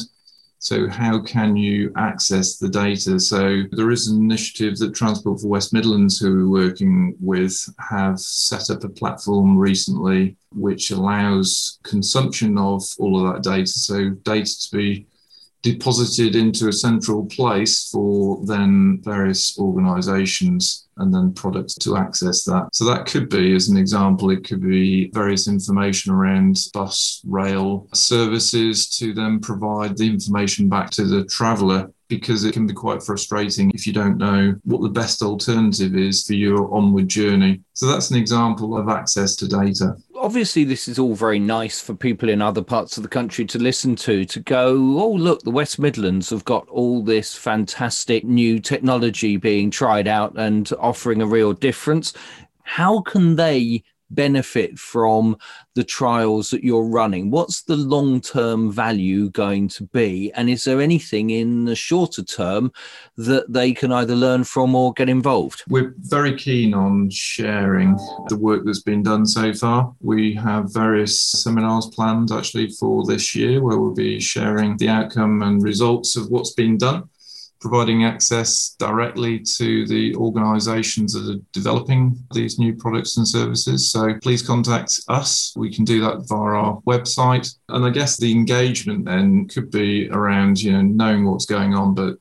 So, 0.60 0.88
how 0.88 1.20
can 1.20 1.56
you 1.56 1.92
access 1.96 2.56
the 2.56 2.68
data? 2.68 3.20
So, 3.20 3.62
there 3.72 3.90
is 3.90 4.08
an 4.08 4.18
initiative 4.18 4.76
that 4.78 4.94
Transport 4.94 5.40
for 5.40 5.46
West 5.48 5.72
Midlands, 5.72 6.18
who 6.18 6.50
we're 6.50 6.66
working 6.66 7.14
with, 7.20 7.56
have 7.78 8.18
set 8.18 8.70
up 8.70 8.82
a 8.82 8.88
platform 8.88 9.56
recently 9.56 10.36
which 10.54 10.90
allows 10.90 11.78
consumption 11.84 12.58
of 12.58 12.82
all 12.98 13.24
of 13.24 13.32
that 13.32 13.42
data. 13.42 13.66
So, 13.70 14.10
data 14.10 14.58
to 14.60 14.76
be 14.76 15.06
deposited 15.62 16.36
into 16.36 16.68
a 16.68 16.72
central 16.72 17.26
place 17.26 17.88
for 17.90 18.40
then 18.46 19.00
various 19.02 19.58
organizations 19.58 20.88
and 20.98 21.14
then 21.14 21.32
products 21.32 21.74
to 21.76 21.96
access 21.96 22.44
that. 22.44 22.68
So 22.72 22.84
that 22.86 23.06
could 23.06 23.28
be, 23.28 23.54
as 23.54 23.68
an 23.68 23.76
example, 23.76 24.30
it 24.30 24.44
could 24.44 24.62
be 24.62 25.10
various 25.12 25.48
information 25.48 26.12
around 26.12 26.58
bus, 26.72 27.22
rail 27.26 27.88
services 27.92 28.88
to 28.98 29.14
then 29.14 29.40
provide 29.40 29.96
the 29.96 30.08
information 30.08 30.68
back 30.68 30.90
to 30.90 31.04
the 31.04 31.24
traveller 31.24 31.90
because 32.08 32.44
it 32.44 32.54
can 32.54 32.66
be 32.66 32.72
quite 32.72 33.02
frustrating 33.02 33.70
if 33.74 33.86
you 33.86 33.92
don't 33.92 34.16
know 34.16 34.54
what 34.64 34.80
the 34.80 34.88
best 34.88 35.22
alternative 35.22 35.94
is 35.94 36.26
for 36.26 36.32
your 36.32 36.72
onward 36.74 37.06
journey. 37.06 37.60
So 37.74 37.86
that's 37.86 38.10
an 38.10 38.16
example 38.16 38.76
of 38.76 38.88
access 38.88 39.36
to 39.36 39.46
data 39.46 39.94
obviously 40.28 40.62
this 40.62 40.88
is 40.88 40.98
all 40.98 41.14
very 41.14 41.38
nice 41.38 41.80
for 41.80 41.94
people 41.94 42.28
in 42.28 42.42
other 42.42 42.62
parts 42.62 42.98
of 42.98 43.02
the 43.02 43.08
country 43.08 43.46
to 43.46 43.58
listen 43.58 43.96
to 43.96 44.26
to 44.26 44.40
go 44.40 44.72
oh 45.00 45.10
look 45.10 45.40
the 45.42 45.50
west 45.50 45.78
midlands 45.78 46.28
have 46.28 46.44
got 46.44 46.68
all 46.68 47.02
this 47.02 47.34
fantastic 47.34 48.24
new 48.24 48.60
technology 48.60 49.38
being 49.38 49.70
tried 49.70 50.06
out 50.06 50.36
and 50.36 50.70
offering 50.78 51.22
a 51.22 51.26
real 51.26 51.54
difference. 51.54 52.12
How 52.62 53.00
can 53.00 53.36
they 53.36 53.82
benefit 54.10 54.78
from 54.78 55.36
the 55.74 55.84
trials 55.84 56.50
that 56.50 56.64
you're 56.64 56.88
running? 56.88 57.30
What's 57.30 57.62
the 57.62 57.76
long 57.76 58.20
term 58.20 58.72
value 58.72 59.30
going 59.30 59.68
to 59.68 59.84
be? 59.84 60.32
And 60.32 60.48
is 60.48 60.64
there 60.64 60.80
anything 60.80 61.30
in 61.30 61.64
the 61.64 61.76
shorter 61.76 62.22
term 62.22 62.72
that 63.16 63.52
they 63.52 63.72
can 63.72 63.92
either 63.92 64.14
learn 64.14 64.44
from 64.44 64.74
or 64.74 64.92
get 64.92 65.08
involved? 65.08 65.62
We're 65.68 65.94
very 65.98 66.36
keen 66.36 66.74
on 66.74 67.10
sharing 67.10 67.96
the 68.28 68.36
work 68.36 68.64
that's 68.64 68.82
been 68.82 69.02
done 69.02 69.26
so 69.26 69.52
far. 69.52 69.94
We 70.00 70.34
have 70.34 70.72
various 70.72 71.20
seminars 71.20 71.86
planned 71.86 72.32
actually 72.32 72.70
for 72.70 73.04
this 73.04 73.34
year 73.34 73.62
where 73.62 73.78
we'll 73.78 73.94
be 73.94 74.20
sharing 74.20 74.76
the 74.76 74.88
outcome 74.88 75.42
and 75.42 75.62
results 75.62 76.16
of 76.16 76.30
what's 76.30 76.54
been 76.54 76.78
done 76.78 77.08
providing 77.60 78.04
access 78.04 78.76
directly 78.78 79.40
to 79.40 79.86
the 79.86 80.14
organizations 80.16 81.12
that 81.12 81.34
are 81.34 81.40
developing 81.52 82.16
these 82.32 82.58
new 82.58 82.74
products 82.74 83.16
and 83.16 83.26
services. 83.26 83.90
So 83.90 84.14
please 84.22 84.42
contact 84.42 85.00
us. 85.08 85.52
We 85.56 85.72
can 85.74 85.84
do 85.84 86.00
that 86.02 86.26
via 86.28 86.54
our 86.54 86.80
website. 86.82 87.54
And 87.68 87.84
I 87.84 87.90
guess 87.90 88.16
the 88.16 88.32
engagement 88.32 89.04
then 89.04 89.48
could 89.48 89.70
be 89.70 90.08
around, 90.10 90.60
you 90.60 90.72
know, 90.72 90.82
knowing 90.82 91.24
what's 91.24 91.46
going 91.46 91.74
on, 91.74 91.94
but 91.94 92.18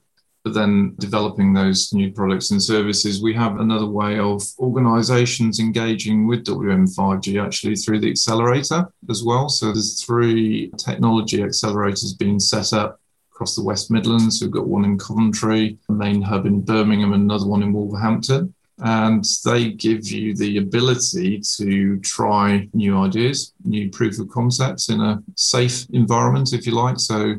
but 0.48 0.54
then 0.54 0.96
developing 0.98 1.52
those 1.52 1.92
new 1.92 2.10
products 2.10 2.52
and 2.52 2.64
services. 2.64 3.22
We 3.22 3.34
have 3.34 3.60
another 3.60 3.86
way 3.86 4.18
of 4.18 4.42
organizations 4.60 5.60
engaging 5.60 6.26
with 6.26 6.46
WM5G 6.46 7.44
actually 7.44 7.76
through 7.76 8.00
the 8.00 8.10
accelerator 8.10 8.88
as 9.10 9.26
well. 9.26 9.50
So 9.50 9.66
there's 9.74 10.02
three 10.02 10.72
technology 10.78 11.40
accelerators 11.40 12.18
being 12.18 12.40
set 12.40 12.72
up 12.72 13.02
across 13.38 13.56
the 13.56 13.64
West 13.64 13.92
Midlands. 13.92 14.42
We've 14.42 14.50
got 14.50 14.66
one 14.66 14.84
in 14.84 14.98
Coventry, 14.98 15.78
a 15.90 15.92
main 15.92 16.24
hub 16.24 16.48
in 16.48 16.60
Birmingham, 16.60 17.14
another 17.14 17.46
one 17.46 17.62
in 17.62 17.72
Wolverhampton. 17.72 18.52
And 18.80 19.24
they 19.46 19.74
give 19.74 20.08
you 20.08 20.36
the 20.36 20.58
ability 20.58 21.42
to 21.58 22.00
try 22.00 22.68
new 22.74 22.98
ideas, 22.98 23.54
new 23.64 23.92
proof 23.92 24.18
of 24.18 24.28
concepts 24.30 24.90
in 24.90 25.02
a 25.02 25.22
safe 25.36 25.86
environment, 25.92 26.52
if 26.52 26.66
you 26.66 26.74
like. 26.74 27.00
So 27.00 27.36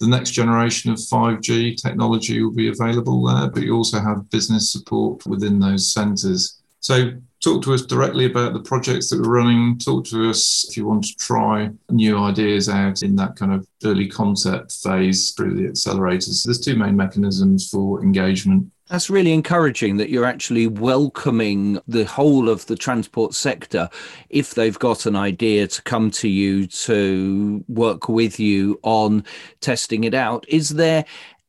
the 0.00 0.08
next 0.08 0.32
generation 0.32 0.90
of 0.90 0.98
5G 0.98 1.80
technology 1.80 2.42
will 2.42 2.52
be 2.52 2.66
available 2.66 3.24
there, 3.24 3.48
but 3.48 3.62
you 3.62 3.76
also 3.76 4.00
have 4.00 4.28
business 4.30 4.72
support 4.72 5.24
within 5.26 5.60
those 5.60 5.92
centres. 5.92 6.60
So 6.80 7.12
talk 7.42 7.62
to 7.62 7.74
us 7.74 7.82
directly 7.82 8.26
about 8.26 8.52
the 8.52 8.60
projects 8.60 9.10
that 9.10 9.20
we're 9.20 9.36
running. 9.36 9.78
Talk 9.78 10.04
to 10.06 10.30
us 10.30 10.66
if 10.68 10.76
you 10.76 10.86
want 10.86 11.04
to 11.04 11.16
try 11.16 11.70
new 11.90 12.18
ideas 12.18 12.68
out 12.68 13.02
in 13.02 13.16
that 13.16 13.36
kind 13.36 13.52
of 13.52 13.66
early 13.84 14.08
concept 14.08 14.72
phase 14.72 15.32
through 15.32 15.54
the 15.54 15.68
accelerators. 15.68 16.44
There's 16.44 16.60
two 16.60 16.76
main 16.76 16.96
mechanisms 16.96 17.68
for 17.68 18.02
engagement. 18.02 18.70
That's 18.88 19.10
really 19.10 19.32
encouraging 19.32 19.96
that 19.96 20.10
you're 20.10 20.24
actually 20.24 20.68
welcoming 20.68 21.80
the 21.88 22.04
whole 22.04 22.48
of 22.48 22.66
the 22.66 22.76
transport 22.76 23.34
sector 23.34 23.90
if 24.30 24.54
they've 24.54 24.78
got 24.78 25.06
an 25.06 25.16
idea 25.16 25.66
to 25.66 25.82
come 25.82 26.12
to 26.12 26.28
you 26.28 26.68
to 26.68 27.64
work 27.66 28.08
with 28.08 28.38
you 28.38 28.78
on 28.84 29.24
testing 29.60 30.04
it 30.04 30.14
out. 30.14 30.44
Is 30.48 30.68
there 30.68 31.04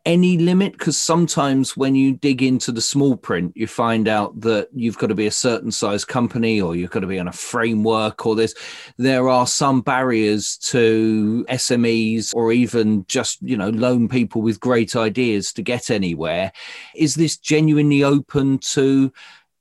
any 0.07 0.37
limit? 0.37 0.71
Because 0.71 0.97
sometimes 0.97 1.75
when 1.75 1.93
you 1.93 2.13
dig 2.13 2.41
into 2.41 2.71
the 2.71 2.81
small 2.81 3.17
print, 3.17 3.51
you 3.55 3.67
find 3.67 4.07
out 4.07 4.39
that 4.39 4.69
you've 4.73 4.97
got 4.97 5.07
to 5.07 5.15
be 5.15 5.27
a 5.27 5.31
certain 5.31 5.69
size 5.69 6.05
company 6.05 6.61
or 6.61 6.77
you've 6.77 6.91
got 6.91 7.01
to 7.01 7.07
be 7.07 7.19
on 7.19 7.27
a 7.27 7.33
framework 7.33 8.25
or 8.25 8.33
there's 8.33 8.55
there 8.95 9.27
are 9.27 9.45
some 9.45 9.81
barriers 9.81 10.57
to 10.57 11.45
SMEs 11.49 12.33
or 12.33 12.53
even 12.53 13.05
just, 13.07 13.41
you 13.41 13.57
know, 13.57 13.69
lone 13.69 14.07
people 14.07 14.41
with 14.41 14.61
great 14.61 14.95
ideas 14.95 15.51
to 15.51 15.61
get 15.61 15.91
anywhere. 15.91 16.53
Is 16.95 17.15
this 17.15 17.37
genuinely 17.37 18.01
open 18.01 18.59
to 18.59 19.11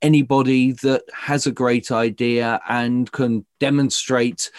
anybody 0.01 0.71
that 0.71 1.03
has 1.13 1.45
a 1.45 1.51
great 1.51 1.91
idea 1.91 2.61
and 2.69 3.11
can 3.11 3.45
demonstrate 3.59 4.49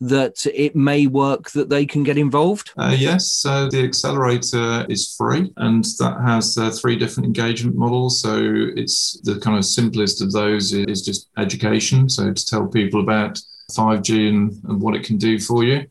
that 0.00 0.44
it 0.46 0.74
may 0.74 1.06
work 1.06 1.50
that 1.52 1.68
they 1.68 1.86
can 1.86 2.02
get 2.02 2.18
involved? 2.18 2.72
Uh, 2.76 2.94
yes, 2.96 3.32
so 3.32 3.68
the 3.68 3.84
accelerator 3.84 4.86
is 4.88 5.14
free 5.16 5.52
and 5.56 5.84
that 5.98 6.20
has 6.24 6.58
uh, 6.58 6.70
three 6.70 6.96
different 6.96 7.26
engagement 7.26 7.76
models. 7.76 8.20
So 8.20 8.36
it's 8.76 9.20
the 9.22 9.38
kind 9.40 9.56
of 9.56 9.64
simplest 9.64 10.20
of 10.22 10.32
those 10.32 10.72
is 10.72 11.02
just 11.02 11.28
education. 11.38 12.08
So 12.08 12.32
to 12.32 12.46
tell 12.46 12.66
people 12.66 13.00
about 13.00 13.40
5G 13.72 14.28
and, 14.28 14.52
and 14.64 14.80
what 14.80 14.94
it 14.94 15.04
can 15.04 15.16
do 15.16 15.38
for 15.38 15.64
you 15.64 15.86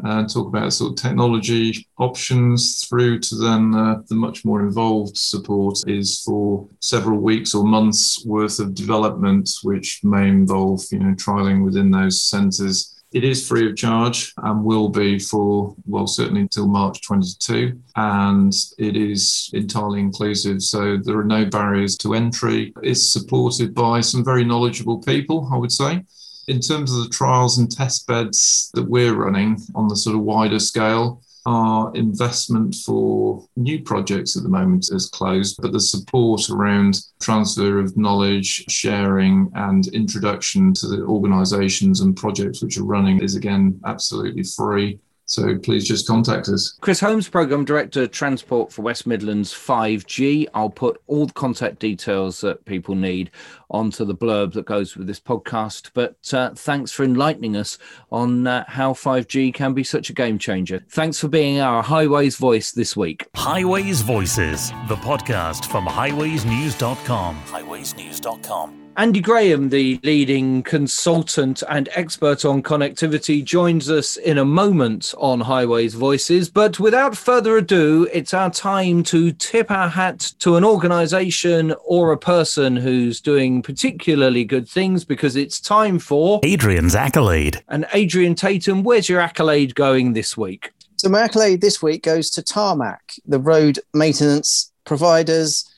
and 0.00 0.28
talk 0.28 0.46
about 0.46 0.72
sort 0.72 0.92
of 0.92 1.02
technology 1.02 1.86
options 1.98 2.84
through 2.84 3.18
to 3.18 3.36
then 3.36 3.74
uh, 3.74 4.02
the 4.08 4.14
much 4.14 4.44
more 4.44 4.60
involved 4.60 5.16
support 5.16 5.78
is 5.86 6.20
for 6.20 6.68
several 6.80 7.18
weeks 7.18 7.54
or 7.54 7.64
months 7.64 8.24
worth 8.26 8.58
of 8.58 8.74
development, 8.74 9.48
which 9.62 10.00
may 10.04 10.28
involve, 10.28 10.82
you 10.90 10.98
know, 10.98 11.14
trialing 11.14 11.64
within 11.64 11.90
those 11.90 12.20
centres. 12.22 12.95
It 13.16 13.24
is 13.24 13.48
free 13.48 13.66
of 13.66 13.76
charge 13.76 14.34
and 14.42 14.62
will 14.62 14.90
be 14.90 15.18
for, 15.18 15.74
well, 15.86 16.06
certainly 16.06 16.42
until 16.42 16.66
March 16.66 17.00
22. 17.00 17.80
And 17.96 18.54
it 18.76 18.94
is 18.94 19.48
entirely 19.54 20.00
inclusive. 20.00 20.60
So 20.60 20.98
there 20.98 21.16
are 21.16 21.24
no 21.24 21.46
barriers 21.46 21.96
to 22.00 22.12
entry. 22.12 22.74
It's 22.82 23.10
supported 23.10 23.74
by 23.74 24.02
some 24.02 24.22
very 24.22 24.44
knowledgeable 24.44 25.00
people, 25.00 25.48
I 25.50 25.56
would 25.56 25.72
say. 25.72 26.04
In 26.48 26.60
terms 26.60 26.92
of 26.92 27.04
the 27.04 27.08
trials 27.08 27.56
and 27.56 27.72
test 27.72 28.06
beds 28.06 28.70
that 28.74 28.86
we're 28.86 29.14
running 29.14 29.62
on 29.74 29.88
the 29.88 29.96
sort 29.96 30.14
of 30.14 30.20
wider 30.20 30.58
scale, 30.58 31.22
our 31.46 31.94
investment 31.94 32.74
for 32.74 33.46
new 33.56 33.80
projects 33.80 34.36
at 34.36 34.42
the 34.42 34.48
moment 34.48 34.88
is 34.92 35.08
closed, 35.08 35.58
but 35.62 35.72
the 35.72 35.80
support 35.80 36.50
around 36.50 37.00
transfer 37.20 37.78
of 37.78 37.96
knowledge, 37.96 38.64
sharing, 38.68 39.50
and 39.54 39.86
introduction 39.88 40.74
to 40.74 40.88
the 40.88 41.02
organizations 41.04 42.00
and 42.00 42.16
projects 42.16 42.62
which 42.62 42.76
are 42.78 42.84
running 42.84 43.22
is 43.22 43.36
again 43.36 43.80
absolutely 43.86 44.42
free. 44.42 44.98
So 45.26 45.58
please 45.58 45.86
just 45.86 46.06
contact 46.06 46.48
us. 46.48 46.76
Chris 46.80 47.00
Holmes, 47.00 47.28
Programme 47.28 47.64
Director, 47.64 48.06
Transport 48.06 48.72
for 48.72 48.82
West 48.82 49.06
Midlands 49.06 49.52
5G. 49.52 50.46
I'll 50.54 50.70
put 50.70 51.02
all 51.08 51.26
the 51.26 51.32
contact 51.32 51.80
details 51.80 52.40
that 52.40 52.64
people 52.64 52.94
need 52.94 53.30
onto 53.68 54.04
the 54.04 54.14
blurb 54.14 54.52
that 54.52 54.66
goes 54.66 54.96
with 54.96 55.08
this 55.08 55.18
podcast. 55.18 55.90
But 55.94 56.32
uh, 56.32 56.50
thanks 56.54 56.92
for 56.92 57.02
enlightening 57.02 57.56
us 57.56 57.76
on 58.12 58.46
uh, 58.46 58.64
how 58.68 58.92
5G 58.92 59.52
can 59.52 59.74
be 59.74 59.82
such 59.82 60.10
a 60.10 60.12
game 60.12 60.38
changer. 60.38 60.84
Thanks 60.88 61.18
for 61.18 61.28
being 61.28 61.60
our 61.60 61.82
Highways 61.82 62.36
voice 62.36 62.70
this 62.70 62.96
week. 62.96 63.26
Highways 63.34 64.02
Voices, 64.02 64.70
the 64.86 64.96
podcast 64.96 65.66
from 65.66 65.86
highwaysnews.com. 65.86 67.36
Highwaysnews.com. 67.46 68.85
Andy 68.98 69.20
Graham, 69.20 69.68
the 69.68 70.00
leading 70.04 70.62
consultant 70.62 71.62
and 71.68 71.86
expert 71.94 72.46
on 72.46 72.62
connectivity, 72.62 73.44
joins 73.44 73.90
us 73.90 74.16
in 74.16 74.38
a 74.38 74.44
moment 74.44 75.12
on 75.18 75.40
Highways 75.40 75.92
Voices. 75.92 76.48
But 76.48 76.80
without 76.80 77.14
further 77.14 77.58
ado, 77.58 78.08
it's 78.10 78.32
our 78.32 78.50
time 78.50 79.02
to 79.04 79.32
tip 79.32 79.70
our 79.70 79.90
hat 79.90 80.32
to 80.38 80.56
an 80.56 80.64
organization 80.64 81.74
or 81.84 82.10
a 82.10 82.16
person 82.16 82.74
who's 82.74 83.20
doing 83.20 83.60
particularly 83.60 84.44
good 84.44 84.66
things 84.66 85.04
because 85.04 85.36
it's 85.36 85.60
time 85.60 85.98
for 85.98 86.40
Adrian's 86.42 86.94
accolade. 86.94 87.62
And 87.68 87.84
Adrian 87.92 88.34
Tatum, 88.34 88.82
where's 88.82 89.10
your 89.10 89.20
accolade 89.20 89.74
going 89.74 90.14
this 90.14 90.38
week? 90.38 90.72
So, 90.96 91.10
my 91.10 91.20
accolade 91.20 91.60
this 91.60 91.82
week 91.82 92.02
goes 92.02 92.30
to 92.30 92.42
Tarmac, 92.42 93.18
the 93.26 93.38
road 93.38 93.78
maintenance 93.92 94.72
providers 94.86 95.70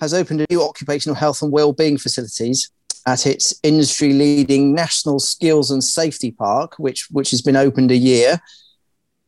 has 0.00 0.14
opened 0.14 0.40
a 0.40 0.46
new 0.50 0.62
occupational 0.62 1.16
health 1.16 1.42
and 1.42 1.52
well-being 1.52 1.98
facilities 1.98 2.70
at 3.06 3.26
its 3.26 3.58
industry-leading 3.62 4.74
National 4.74 5.18
Skills 5.18 5.70
and 5.70 5.82
Safety 5.82 6.30
Park, 6.30 6.74
which 6.78 7.08
which 7.10 7.30
has 7.30 7.42
been 7.42 7.56
opened 7.56 7.90
a 7.90 7.96
year, 7.96 8.40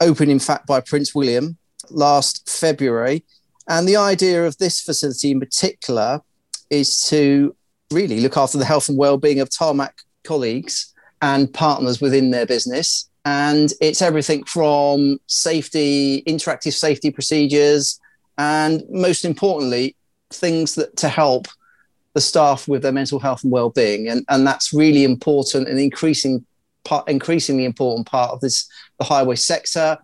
opened 0.01 0.31
in 0.31 0.39
fact 0.39 0.67
by 0.67 0.81
Prince 0.81 1.15
William 1.15 1.57
last 1.91 2.49
February. 2.49 3.25
And 3.69 3.89
the 3.89 3.97
idea 3.97 4.47
of 4.47 4.59
this 4.59 4.81
facility 4.81 5.31
in 5.31 5.41
particular 5.41 6.21
is 6.69 7.01
to 7.09 7.55
really 7.91 8.21
look 8.21 8.37
after 8.37 8.59
the 8.59 8.65
health 8.65 8.89
and 8.89 8.99
well-being 8.99 9.41
of 9.41 9.51
tarmac 9.51 10.03
colleagues 10.25 10.93
and 11.23 11.53
partners 11.53 12.01
within 12.01 12.31
their 12.31 12.47
business. 12.47 13.09
And 13.25 13.73
it's 13.81 14.03
everything 14.03 14.45
from 14.45 15.19
safety, 15.27 16.23
interactive 16.27 16.73
safety 16.73 17.11
procedures, 17.11 18.01
and 18.39 18.83
most 18.91 19.25
importantly, 19.25 19.97
things 20.33 20.75
that 20.77 20.97
to 20.99 21.09
help 21.09 21.49
the 22.15 22.21
staff 22.21 22.67
with 22.67 22.83
their 22.83 22.93
mental 22.93 23.21
health 23.21 23.43
and 23.45 23.53
well-being. 23.53 24.09
And, 24.09 24.25
and 24.29 24.47
that's 24.47 24.73
really 24.73 25.05
important 25.05 25.69
and 25.69 25.79
increasing 25.79 26.45
part 26.85 27.07
increasingly 27.09 27.67
important 27.67 28.07
part 28.07 28.31
of 28.31 28.41
this 28.41 28.69
the 28.99 29.05
highway 29.05 29.37
sector. 29.37 29.99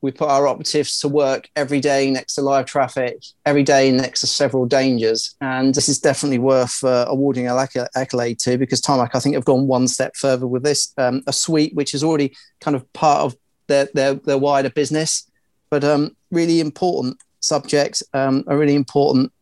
We 0.00 0.10
put 0.10 0.28
our 0.28 0.48
operatives 0.48 0.98
to 1.00 1.08
work 1.08 1.48
every 1.54 1.78
day 1.78 2.10
next 2.10 2.34
to 2.34 2.42
live 2.42 2.66
traffic 2.66 3.22
every 3.46 3.62
day 3.62 3.92
next 3.92 4.20
to 4.22 4.26
several 4.26 4.66
dangers. 4.66 5.36
And 5.40 5.72
this 5.72 5.88
is 5.88 6.00
definitely 6.00 6.40
worth 6.40 6.82
uh, 6.82 7.04
awarding 7.08 7.46
an 7.46 7.66
accolade 7.94 8.40
to 8.40 8.58
because 8.58 8.80
tarmac 8.80 9.14
i 9.14 9.20
think 9.20 9.36
have 9.36 9.44
gone 9.44 9.68
one 9.68 9.86
step 9.86 10.16
further 10.16 10.46
with 10.46 10.64
this. 10.64 10.92
Um, 10.98 11.22
a 11.26 11.32
suite 11.32 11.74
which 11.74 11.94
is 11.94 12.02
already 12.02 12.34
kind 12.60 12.74
of 12.74 12.90
part 12.92 13.20
of 13.20 13.36
their 13.68 13.88
their, 13.94 14.14
their 14.14 14.38
wider 14.38 14.70
business. 14.70 15.30
But 15.70 15.84
um, 15.84 16.16
really 16.30 16.60
important 16.60 17.18
subjects 17.40 18.02
um, 18.14 18.44
a 18.46 18.56
really 18.56 18.74
important 18.74 19.32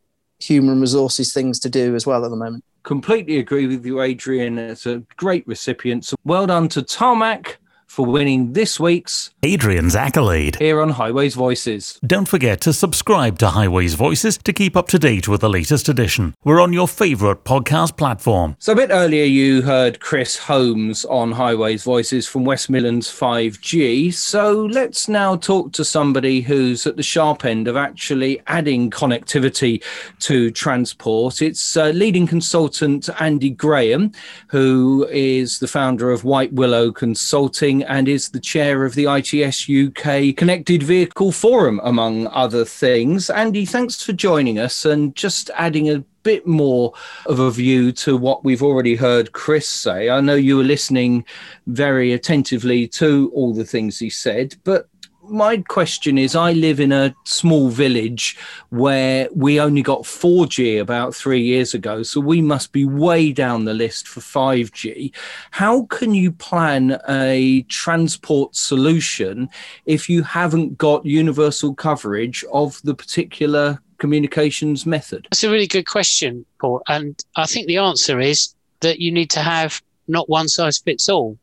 human 0.43 0.81
resources 0.81 1.33
things 1.33 1.59
to 1.61 1.71
do 1.71 1.95
as 1.95 2.07
well 2.07 2.25
at 2.25 2.31
the 2.31 2.37
moment. 2.37 2.65
Completely 2.83 3.39
agree 3.39 3.67
with 3.67 3.85
you, 3.85 4.01
Adrian. 4.01 4.59
It's 4.59 4.87
a 4.87 5.03
great 5.17 5.47
recipient. 5.47 6.05
So 6.07 6.17
well 6.25 6.47
done 6.47 6.69
to 6.69 6.83
Tarmac 6.83 7.60
for 7.91 8.07
winning 8.07 8.53
this 8.53 8.79
week's 8.79 9.31
Adrian's 9.43 9.97
Accolade 9.97 10.55
here 10.61 10.81
on 10.81 10.91
Highways 10.91 11.35
Voices. 11.35 11.99
Don't 12.07 12.29
forget 12.29 12.61
to 12.61 12.73
subscribe 12.73 13.37
to 13.41 13.49
Highways 13.49 13.95
Voices 13.95 14.39
to 14.39 14.53
keep 14.53 14.77
up 14.77 14.87
to 14.89 14.99
date 15.01 15.27
with 15.27 15.41
the 15.41 15.49
latest 15.49 15.89
edition. 15.89 16.37
We're 16.45 16.61
on 16.61 16.73
your 16.73 16.87
favourite 16.87 17.43
podcast 17.43 17.97
platform. 17.97 18.55
So, 18.61 18.75
a 18.75 18.77
bit 18.77 18.91
earlier, 18.93 19.25
you 19.25 19.63
heard 19.63 19.99
Chris 19.99 20.39
Holmes 20.39 21.05
on 21.07 21.33
Highways 21.33 21.83
Voices 21.83 22.29
from 22.29 22.45
West 22.45 22.71
Midlands 22.71 23.09
5G. 23.09 24.15
So, 24.15 24.67
let's 24.67 25.09
now 25.09 25.35
talk 25.35 25.73
to 25.73 25.85
somebody 25.85 26.43
who's 26.43 26.87
at 26.87 26.97
the 26.97 27.03
sharp 27.03 27.45
end 27.45 27.67
of 27.67 27.77
actually 27.77 28.41
adding 28.47 28.89
connectivity 28.91 29.83
to 30.21 30.53
transport. 30.53 31.43
It's 31.43 31.77
uh, 31.77 31.89
leading 31.89 32.29
consultant 32.29 33.09
Andy 33.19 33.51
Graham, 33.51 34.13
who 34.47 35.09
is 35.11 35.59
the 35.59 35.67
founder 35.67 36.13
of 36.13 36.23
White 36.23 36.53
Willow 36.53 36.93
Consulting 36.93 37.80
and 37.85 38.09
is 38.09 38.29
the 38.29 38.41
chair 38.41 38.85
of 38.85 38.95
the 38.95 39.07
ITS 39.07 39.69
UK 39.69 40.37
Connected 40.37 40.83
Vehicle 40.83 41.33
Forum, 41.33 41.81
among 41.83 42.27
other 42.29 42.65
things. 42.65 43.31
Andy, 43.31 43.65
thanks 43.65 44.03
for 44.03 44.13
joining 44.13 44.59
us 44.59 44.85
and 44.85 45.17
just 45.17 45.51
adding 45.55 45.89
a 45.89 46.05
bit 46.23 46.47
more 46.47 46.93
of 47.27 47.39
a 47.39 47.51
view 47.51 47.93
to 47.93 48.17
what 48.17 48.45
we've 48.45 48.63
already 48.63 48.95
heard 48.95 49.33
Chris 49.33 49.67
say. 49.67 50.11
I 50.11 50.21
know 50.21 50.35
you 50.35 50.59
were 50.59 50.65
listening 50.65 51.25
very 51.67 52.13
attentively 52.13 52.87
to 52.89 53.33
all 53.35 53.55
the 53.55 53.65
things 53.65 53.99
he 53.99 54.11
said, 54.11 54.57
but 54.65 54.90
my 55.31 55.59
question 55.69 56.19
is 56.19 56.35
I 56.35 56.53
live 56.53 56.81
in 56.81 56.93
a 56.93 57.15
small 57.25 57.69
village 57.69 58.37
where 58.71 59.29
we 59.35 59.61
only 59.61 59.83
got 59.83 60.03
4G 60.03 60.81
about 60.81 61.15
three 61.15 61.43
years 61.43 61.73
ago, 61.75 62.03
so 62.03 62.21
we 62.21 62.43
must 62.43 62.73
be 62.73 62.85
way 62.85 63.33
down 63.33 63.65
the 63.65 63.75
list 63.75 64.09
for 64.09 64.21
5G. 64.21 65.15
How 65.53 65.85
can 65.85 66.15
you 66.15 66.33
plan 66.33 67.01
a 67.09 67.63
transport 67.63 68.55
solution 68.57 69.49
if 69.87 70.09
you 70.09 70.23
haven't 70.23 70.77
got 70.77 71.07
universal 71.07 71.75
coverage 71.75 72.45
of 72.53 72.81
the 72.83 72.95
particular 72.95 73.81
communications 73.99 74.85
method? 74.85 75.29
That's 75.31 75.45
a 75.45 75.51
really 75.51 75.69
good 75.69 75.87
question, 75.87 76.45
Paul. 76.61 76.83
And 76.89 77.23
I 77.37 77.47
think 77.47 77.67
the 77.67 77.79
answer 77.79 78.19
is 78.21 78.55
that 78.81 78.99
you 78.99 79.13
need 79.13 79.31
to 79.31 79.41
have 79.41 79.81
not 80.09 80.29
one 80.29 80.49
size 80.49 80.79
fits 80.79 81.09
all. 81.09 81.39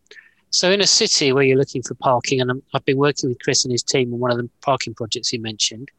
So, 0.50 0.72
in 0.72 0.82
a 0.82 0.88
city 0.88 1.34
where 1.34 1.44
you're 1.44 1.58
looking 1.58 1.84
for 1.84 1.96
parking, 1.96 2.40
and 2.40 2.52
i 2.52 2.56
have 2.74 2.86
been 2.86 2.98
working 2.98 3.30
with 3.30 3.40
Chris 3.44 3.66
and 3.66 3.72
his 3.72 3.84
team 3.84 4.14
on 4.14 4.20
one 4.20 4.32
of 4.32 4.38
the 4.38 4.50
parking 4.62 4.94
projects 4.94 5.30
he 5.30 5.38
mentioned, 5.38 5.90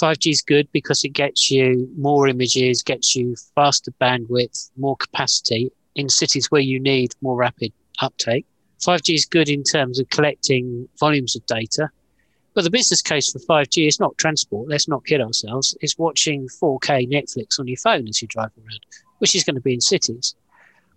5G 0.00 0.30
is 0.30 0.42
good 0.42 0.70
because 0.72 1.04
it 1.04 1.10
gets 1.10 1.50
you 1.50 1.88
more 1.96 2.28
images, 2.28 2.82
gets 2.82 3.14
you 3.14 3.36
faster 3.54 3.92
bandwidth, 4.00 4.70
more 4.76 4.96
capacity 4.96 5.70
in 5.94 6.08
cities 6.08 6.50
where 6.50 6.60
you 6.60 6.80
need 6.80 7.14
more 7.20 7.36
rapid 7.36 7.72
uptake. 8.00 8.46
5G 8.80 9.14
is 9.14 9.26
good 9.26 9.48
in 9.48 9.62
terms 9.62 9.98
of 9.98 10.08
collecting 10.10 10.88
volumes 10.98 11.36
of 11.36 11.44
data. 11.46 11.90
But 12.54 12.64
the 12.64 12.70
business 12.70 13.02
case 13.02 13.30
for 13.30 13.38
5G 13.38 13.86
is 13.86 14.00
not 14.00 14.16
transport. 14.18 14.68
Let's 14.68 14.88
not 14.88 15.04
kid 15.04 15.20
ourselves. 15.20 15.76
It's 15.80 15.98
watching 15.98 16.48
4K 16.48 17.10
Netflix 17.10 17.60
on 17.60 17.68
your 17.68 17.76
phone 17.76 18.08
as 18.08 18.20
you 18.20 18.28
drive 18.28 18.50
around, 18.58 18.80
which 19.18 19.34
is 19.34 19.44
going 19.44 19.54
to 19.54 19.60
be 19.60 19.74
in 19.74 19.80
cities. 19.80 20.34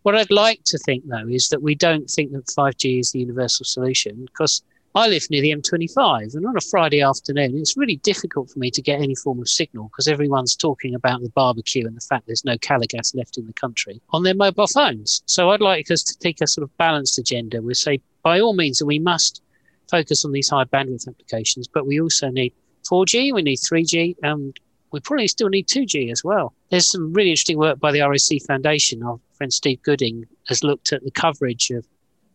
What 0.03 0.15
I'd 0.15 0.31
like 0.31 0.61
to 0.65 0.77
think, 0.77 1.05
though, 1.07 1.27
is 1.27 1.47
that 1.49 1.61
we 1.61 1.75
don't 1.75 2.09
think 2.09 2.33
that 2.33 2.45
5G 2.47 2.99
is 2.99 3.11
the 3.11 3.19
universal 3.19 3.65
solution 3.65 4.25
because 4.25 4.61
I 4.95 5.07
live 5.07 5.25
near 5.31 5.41
the 5.41 5.55
M25, 5.55 6.35
and 6.35 6.45
on 6.45 6.55
a 6.55 6.61
Friday 6.61 7.01
afternoon, 7.01 7.57
it's 7.57 7.77
really 7.77 7.95
difficult 7.95 8.51
for 8.51 8.59
me 8.59 8.69
to 8.69 8.81
get 8.81 9.01
any 9.01 9.15
form 9.15 9.39
of 9.39 9.49
signal 9.49 9.85
because 9.85 10.07
everyone's 10.07 10.55
talking 10.55 10.93
about 10.93 11.21
the 11.21 11.29
barbecue 11.29 11.87
and 11.87 11.95
the 11.95 12.01
fact 12.01 12.27
there's 12.27 12.45
no 12.45 12.57
Calor 12.59 12.85
Gas 12.87 13.15
left 13.15 13.37
in 13.37 13.47
the 13.47 13.53
country 13.53 14.01
on 14.11 14.21
their 14.21 14.35
mobile 14.35 14.67
phones. 14.67 15.23
So 15.25 15.49
I'd 15.49 15.61
like 15.61 15.89
us 15.89 16.03
to 16.03 16.19
take 16.19 16.41
a 16.41 16.47
sort 16.47 16.63
of 16.63 16.77
balanced 16.77 17.17
agenda. 17.17 17.61
We 17.61 17.73
say, 17.73 18.01
by 18.21 18.39
all 18.39 18.53
means, 18.53 18.77
that 18.79 18.85
we 18.85 18.99
must 18.99 19.41
focus 19.89 20.25
on 20.25 20.31
these 20.31 20.49
high 20.49 20.65
bandwidth 20.65 21.07
applications, 21.07 21.67
but 21.67 21.87
we 21.87 21.99
also 21.99 22.27
need 22.27 22.53
4G, 22.91 23.33
we 23.33 23.41
need 23.41 23.57
3G, 23.57 24.17
and 24.21 24.59
we 24.91 24.99
probably 24.99 25.27
still 25.27 25.49
need 25.49 25.67
2G 25.67 26.11
as 26.11 26.23
well. 26.23 26.53
There's 26.69 26.91
some 26.91 27.13
really 27.13 27.31
interesting 27.31 27.57
work 27.57 27.79
by 27.79 27.91
the 27.91 28.01
RAC 28.01 28.41
Foundation. 28.45 29.01
Our 29.01 29.19
friend 29.43 29.53
Steve 29.53 29.83
Gooding 29.83 30.25
has 30.47 30.63
looked 30.63 30.93
at 30.93 31.03
the 31.03 31.11
coverage 31.11 31.69
of 31.69 31.85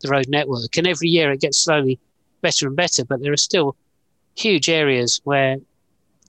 the 0.03 0.11
road 0.11 0.27
network, 0.29 0.77
and 0.77 0.87
every 0.87 1.09
year 1.09 1.33
it 1.33 1.41
gets 1.41 1.57
slowly 1.65 1.99
better 2.43 2.67
and 2.67 2.77
better, 2.77 3.03
but 3.03 3.23
there 3.23 3.33
are 3.33 3.39
still 3.39 3.77
huge 4.37 4.69
areas 4.69 5.19
where 5.25 5.57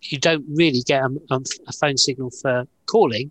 you 0.03 0.17
don't 0.17 0.45
really 0.55 0.81
get 0.85 1.03
a, 1.03 1.41
a, 1.67 1.73
phone 1.73 1.97
signal 1.97 2.31
for 2.31 2.65
calling. 2.85 3.29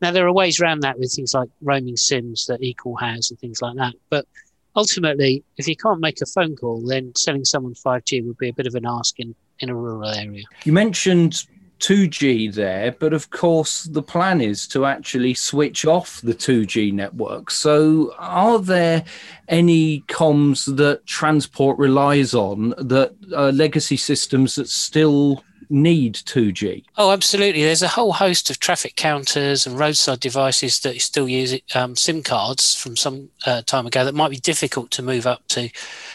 Now, 0.00 0.10
there 0.10 0.26
are 0.26 0.32
ways 0.32 0.60
around 0.60 0.80
that 0.80 0.98
with 0.98 1.12
things 1.14 1.34
like 1.34 1.48
roaming 1.60 1.96
SIMs 1.96 2.46
that 2.46 2.60
eCall 2.60 3.00
has 3.00 3.30
and 3.30 3.38
things 3.38 3.62
like 3.62 3.76
that. 3.76 3.94
But 4.10 4.26
ultimately, 4.74 5.44
if 5.58 5.68
you 5.68 5.76
can't 5.76 6.00
make 6.00 6.20
a 6.20 6.26
phone 6.26 6.56
call, 6.56 6.84
then 6.84 7.12
selling 7.16 7.44
someone 7.44 7.74
5G 7.74 8.26
would 8.26 8.38
be 8.38 8.48
a 8.48 8.52
bit 8.52 8.66
of 8.66 8.74
an 8.74 8.86
ask 8.86 9.20
in, 9.20 9.36
in 9.60 9.70
a 9.70 9.74
rural 9.76 10.10
area. 10.10 10.42
You 10.64 10.72
mentioned 10.72 11.46
2G 11.82 12.54
there, 12.54 12.92
but 12.92 13.12
of 13.12 13.30
course, 13.30 13.84
the 13.84 14.02
plan 14.02 14.40
is 14.40 14.68
to 14.68 14.86
actually 14.86 15.34
switch 15.34 15.84
off 15.84 16.20
the 16.22 16.32
2G 16.32 16.92
network. 16.92 17.50
So, 17.50 18.14
are 18.18 18.60
there 18.60 19.04
any 19.48 20.02
comms 20.02 20.76
that 20.76 21.04
transport 21.06 21.76
relies 21.78 22.34
on 22.34 22.70
that 22.78 23.14
are 23.36 23.50
legacy 23.50 23.96
systems 23.96 24.54
that 24.54 24.68
still 24.68 25.42
need 25.68 26.14
2G? 26.14 26.84
Oh, 26.98 27.10
absolutely. 27.10 27.64
There's 27.64 27.82
a 27.82 27.88
whole 27.88 28.12
host 28.12 28.48
of 28.48 28.60
traffic 28.60 28.94
counters 28.94 29.66
and 29.66 29.76
roadside 29.76 30.20
devices 30.20 30.78
that 30.80 31.00
still 31.00 31.28
use 31.28 31.58
um, 31.74 31.96
SIM 31.96 32.22
cards 32.22 32.76
from 32.76 32.96
some 32.96 33.30
uh, 33.44 33.62
time 33.62 33.88
ago 33.88 34.04
that 34.04 34.14
might 34.14 34.30
be 34.30 34.36
difficult 34.36 34.92
to 34.92 35.02
move 35.02 35.26
up 35.26 35.48
to 35.48 35.68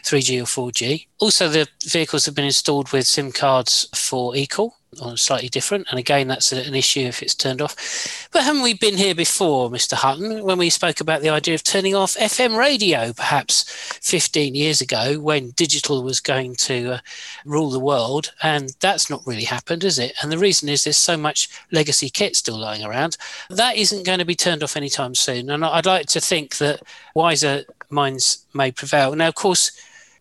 3G 0.04 0.40
or 0.40 0.72
4G. 0.72 1.08
Also, 1.20 1.50
the 1.50 1.68
vehicles 1.86 2.26
have 2.26 2.36
been 2.36 2.46
installed 2.46 2.94
with 2.94 3.06
SIM 3.06 3.34
cards 3.34 3.90
for 3.94 4.32
eCall 4.34 4.77
or 5.02 5.18
slightly 5.18 5.50
different. 5.50 5.88
And 5.90 6.00
again, 6.00 6.28
that's 6.28 6.52
an 6.52 6.74
issue 6.74 7.02
if 7.02 7.22
it's 7.22 7.36
turned 7.36 7.62
off. 7.62 8.28
But 8.32 8.44
haven't 8.44 8.62
we 8.64 8.74
been 8.74 8.98
here 8.98 9.16
before, 9.16 9.70
Mr. 9.70 9.94
Hutton, 9.94 10.44
when 10.44 10.58
we 10.58 10.70
spoke 10.70 11.00
about 11.02 11.22
the 11.22 11.30
idea 11.30 11.56
of 11.56 11.64
turning 11.64 11.96
off 11.96 12.16
FM 12.16 12.58
radio 12.58 13.14
perhaps 13.14 13.64
15 14.02 14.56
years 14.56 14.82
ago 14.82 15.20
when 15.20 15.52
digital 15.52 16.04
was 16.04 16.20
going 16.20 16.56
to 16.56 16.94
uh, 16.94 17.00
rule 17.46 17.70
the 17.70 17.80
world? 17.80 18.34
And 18.42 18.72
that's 18.80 19.10
not 19.10 19.26
really 19.26 19.44
happened, 19.44 19.84
is 19.84 20.00
it? 20.00 20.14
And 20.22 20.32
the 20.32 20.38
reason 20.38 20.70
is 20.70 20.84
there's 20.84 20.98
so 20.98 21.18
much 21.18 21.50
legacy 21.72 22.10
kit 22.10 22.36
still 22.36 22.58
lying 22.58 22.84
around. 22.84 23.18
That 23.50 23.76
isn't 23.76 24.06
going 24.06 24.20
to 24.20 24.26
be 24.26 24.36
turned 24.36 24.64
off 24.64 24.78
anytime 24.78 25.16
soon. 25.16 25.50
And 25.50 25.64
I'd 25.64 25.86
like 25.86 26.08
to 26.08 26.22
think 26.22 26.58
that 26.58 26.82
wiser 27.14 27.64
minds 27.90 28.46
may 28.54 28.72
prevail. 28.72 29.16
Now, 29.16 29.28
of 29.28 29.36
course, 29.36 29.72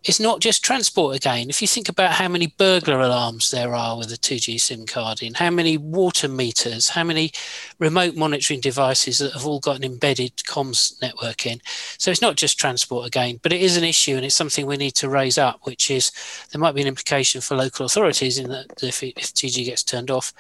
it's 0.07 0.21
not 0.21 0.41
just 0.41 0.65
transport 0.65 1.17
again. 1.17 1.51
If 1.51 1.61
you 1.61 1.67
think 1.67 1.89
about 1.89 2.13
how 2.13 2.29
many 2.29 2.47
burglar 2.47 3.01
alarms 3.01 3.51
there 3.51 3.75
are 3.75 3.99
with 3.99 4.13
a 4.13 4.17
2G 4.17 4.61
SIM 4.61 4.87
card 4.87 5.21
in, 5.21 5.35
how 5.35 5.51
many 5.51 5.77
water 5.77 6.29
meters, 6.29 6.89
how 6.89 7.03
many 7.03 7.33
remote 7.81 8.15
monitoring 8.15 8.61
devices 8.61 9.19
that 9.19 9.33
have 9.33 9.45
all 9.45 9.59
got 9.59 9.77
an 9.77 9.85
embedded 9.85 10.37
comms 10.37 11.01
network 11.03 11.45
in. 11.45 11.61
So 11.99 12.13
it's 12.13 12.23
not 12.23 12.37
just 12.37 12.57
transport 12.57 13.07
again, 13.07 13.41
but 13.43 13.53
it 13.53 13.61
is 13.61 13.77
an 13.77 13.83
issue 13.83 14.15
and 14.15 14.25
it's 14.25 14.37
something 14.37 14.65
we 14.65 14.77
need 14.77 14.95
to 14.95 15.09
raise 15.09 15.39
up, 15.39 15.59
which 15.65 15.91
is 15.91 16.13
there 16.53 16.61
might 16.61 16.77
be 16.77 16.83
an 16.83 16.89
implication 16.89 17.41
for 17.41 17.57
local 17.57 17.85
authorities 17.85 18.39
in 18.39 18.49
that 18.51 18.81
if, 18.85 19.03
if 19.03 19.35
2G 19.35 19.65
gets 19.65 19.83
turned 19.83 20.13
off. 20.13 20.33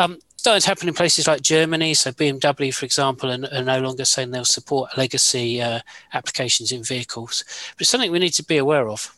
Um, 0.00 0.18
starting 0.38 0.62
to 0.62 0.68
happen 0.68 0.88
in 0.88 0.94
places 0.94 1.26
like 1.26 1.42
Germany. 1.42 1.92
So 1.94 2.12
BMW, 2.12 2.72
for 2.72 2.86
example, 2.86 3.30
are, 3.30 3.48
are 3.52 3.62
no 3.62 3.80
longer 3.80 4.04
saying 4.04 4.30
they'll 4.30 4.44
support 4.44 4.96
legacy 4.96 5.60
uh, 5.60 5.80
applications 6.14 6.72
in 6.72 6.82
vehicles. 6.82 7.44
But 7.74 7.82
it's 7.82 7.90
something 7.90 8.10
we 8.10 8.20
need 8.20 8.34
to 8.34 8.44
be 8.44 8.56
aware 8.56 8.88
of. 8.88 9.12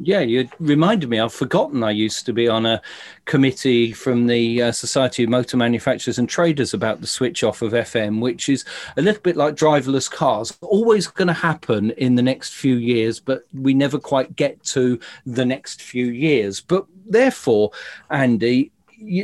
Yeah, 0.00 0.20
you 0.20 0.48
reminded 0.58 1.08
me. 1.08 1.20
I've 1.20 1.32
forgotten 1.32 1.84
I 1.84 1.92
used 1.92 2.26
to 2.26 2.32
be 2.32 2.48
on 2.48 2.66
a 2.66 2.82
committee 3.26 3.92
from 3.92 4.26
the 4.26 4.62
uh, 4.62 4.72
Society 4.72 5.22
of 5.22 5.30
Motor 5.30 5.56
Manufacturers 5.56 6.18
and 6.18 6.28
Traders 6.28 6.74
about 6.74 7.00
the 7.00 7.06
switch 7.06 7.44
off 7.44 7.62
of 7.62 7.72
FM, 7.72 8.20
which 8.20 8.48
is 8.48 8.64
a 8.96 9.02
little 9.02 9.22
bit 9.22 9.36
like 9.36 9.54
driverless 9.54 10.10
cars. 10.10 10.58
Always 10.62 11.06
going 11.06 11.28
to 11.28 11.32
happen 11.32 11.92
in 11.92 12.16
the 12.16 12.22
next 12.22 12.54
few 12.54 12.74
years, 12.74 13.20
but 13.20 13.46
we 13.54 13.72
never 13.72 13.98
quite 13.98 14.34
get 14.34 14.60
to 14.64 14.98
the 15.26 15.44
next 15.44 15.80
few 15.80 16.06
years. 16.06 16.60
But 16.60 16.86
therefore, 17.06 17.70
Andy, 18.10 18.72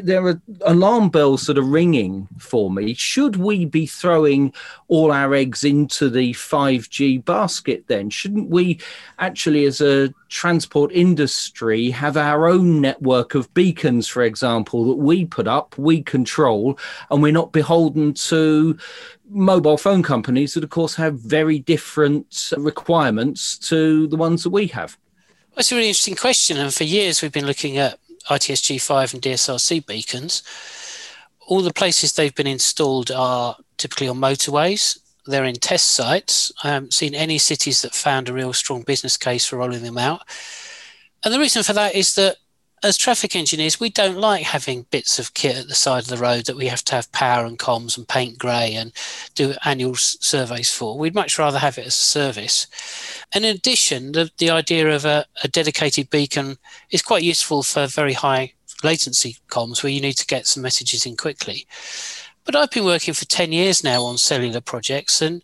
there 0.02 0.26
are 0.26 0.40
alarm 0.66 1.10
bells 1.10 1.46
that 1.46 1.58
are 1.58 1.62
ringing 1.62 2.28
for 2.38 2.70
me. 2.70 2.94
Should 2.94 3.36
we 3.36 3.64
be 3.64 3.86
throwing 3.86 4.52
all 4.88 5.12
our 5.12 5.34
eggs 5.34 5.64
into 5.64 6.08
the 6.10 6.32
5G 6.34 7.24
basket 7.24 7.84
then? 7.86 8.10
Shouldn't 8.10 8.50
we 8.50 8.80
actually, 9.18 9.64
as 9.64 9.80
a 9.80 10.12
transport 10.28 10.92
industry, 10.92 11.90
have 11.90 12.16
our 12.16 12.48
own 12.48 12.80
network 12.80 13.34
of 13.34 13.52
beacons, 13.54 14.08
for 14.08 14.22
example, 14.22 14.84
that 14.86 15.02
we 15.02 15.24
put 15.24 15.46
up, 15.46 15.76
we 15.78 16.02
control, 16.02 16.78
and 17.10 17.22
we're 17.22 17.32
not 17.32 17.52
beholden 17.52 18.14
to 18.14 18.78
mobile 19.28 19.78
phone 19.78 20.02
companies 20.02 20.54
that, 20.54 20.64
of 20.64 20.70
course, 20.70 20.94
have 20.96 21.14
very 21.20 21.58
different 21.60 22.52
requirements 22.56 23.56
to 23.58 24.06
the 24.08 24.16
ones 24.16 24.42
that 24.42 24.50
we 24.50 24.66
have? 24.68 24.98
That's 25.54 25.72
a 25.72 25.76
really 25.76 25.88
interesting 25.88 26.16
question. 26.16 26.56
And 26.56 26.72
for 26.72 26.84
years, 26.84 27.22
we've 27.22 27.32
been 27.32 27.46
looking 27.46 27.78
at 27.78 27.98
ITSG5 28.30 29.14
and 29.14 29.22
DSRC 29.22 29.84
beacons. 29.86 30.42
All 31.46 31.60
the 31.60 31.72
places 31.72 32.12
they've 32.12 32.34
been 32.34 32.46
installed 32.46 33.10
are 33.10 33.56
typically 33.76 34.08
on 34.08 34.18
motorways. 34.18 34.98
They're 35.26 35.44
in 35.44 35.56
test 35.56 35.90
sites. 35.90 36.52
I 36.62 36.68
haven't 36.68 36.94
seen 36.94 37.14
any 37.14 37.38
cities 37.38 37.82
that 37.82 37.94
found 37.94 38.28
a 38.28 38.32
real 38.32 38.52
strong 38.52 38.82
business 38.82 39.16
case 39.16 39.46
for 39.46 39.56
rolling 39.56 39.82
them 39.82 39.98
out. 39.98 40.22
And 41.24 41.34
the 41.34 41.38
reason 41.38 41.62
for 41.62 41.72
that 41.74 41.94
is 41.94 42.14
that 42.14 42.36
as 42.82 42.96
traffic 42.96 43.36
engineers, 43.36 43.78
we 43.78 43.90
don't 43.90 44.16
like 44.16 44.42
having 44.42 44.86
bits 44.90 45.18
of 45.18 45.34
kit 45.34 45.56
at 45.56 45.68
the 45.68 45.74
side 45.74 46.02
of 46.02 46.08
the 46.08 46.16
road 46.16 46.46
that 46.46 46.56
we 46.56 46.66
have 46.66 46.82
to 46.84 46.94
have 46.94 47.12
power 47.12 47.44
and 47.44 47.58
comms 47.58 47.96
and 47.96 48.08
paint 48.08 48.38
grey 48.38 48.74
and 48.74 48.92
do 49.34 49.54
annual 49.64 49.94
surveys 49.96 50.72
for. 50.72 50.98
We'd 50.98 51.14
much 51.14 51.38
rather 51.38 51.58
have 51.58 51.76
it 51.76 51.86
as 51.86 51.94
a 51.94 51.98
service. 51.98 52.66
And 53.34 53.44
in 53.44 53.54
addition, 53.54 54.12
the, 54.12 54.30
the 54.38 54.50
idea 54.50 54.88
of 54.88 55.04
a, 55.04 55.26
a 55.44 55.48
dedicated 55.48 56.08
beacon 56.08 56.56
is 56.90 57.02
quite 57.02 57.22
useful 57.22 57.62
for 57.62 57.86
very 57.86 58.14
high 58.14 58.54
latency 58.82 59.36
comms 59.48 59.82
where 59.82 59.92
you 59.92 60.00
need 60.00 60.16
to 60.16 60.26
get 60.26 60.46
some 60.46 60.62
messages 60.62 61.04
in 61.04 61.16
quickly. 61.16 61.66
But 62.44 62.56
I've 62.56 62.70
been 62.70 62.84
working 62.84 63.12
for 63.12 63.26
10 63.26 63.52
years 63.52 63.84
now 63.84 64.02
on 64.02 64.16
cellular 64.16 64.62
projects, 64.62 65.20
and 65.20 65.42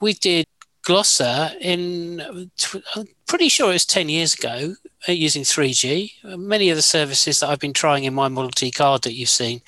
we 0.00 0.12
did 0.12 0.46
Glossa 0.84 1.56
in, 1.60 2.20
I'm 2.94 3.08
pretty 3.26 3.48
sure 3.48 3.70
it 3.70 3.74
was 3.74 3.86
10 3.86 4.08
years 4.08 4.34
ago, 4.34 4.74
uh, 5.08 5.12
using 5.12 5.42
3G. 5.42 6.12
Many 6.38 6.70
of 6.70 6.76
the 6.76 6.82
services 6.82 7.40
that 7.40 7.48
I've 7.48 7.58
been 7.58 7.72
trying 7.72 8.04
in 8.04 8.14
my 8.14 8.28
Model 8.28 8.50
T 8.50 8.70
card 8.70 9.02
that 9.02 9.14
you've 9.14 9.28
seen, 9.28 9.60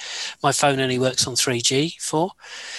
my 0.43 0.53
phone 0.53 0.81
only 0.81 0.99
works 0.99 1.27
on 1.27 1.35
3G 1.35 2.01
for. 2.01 2.31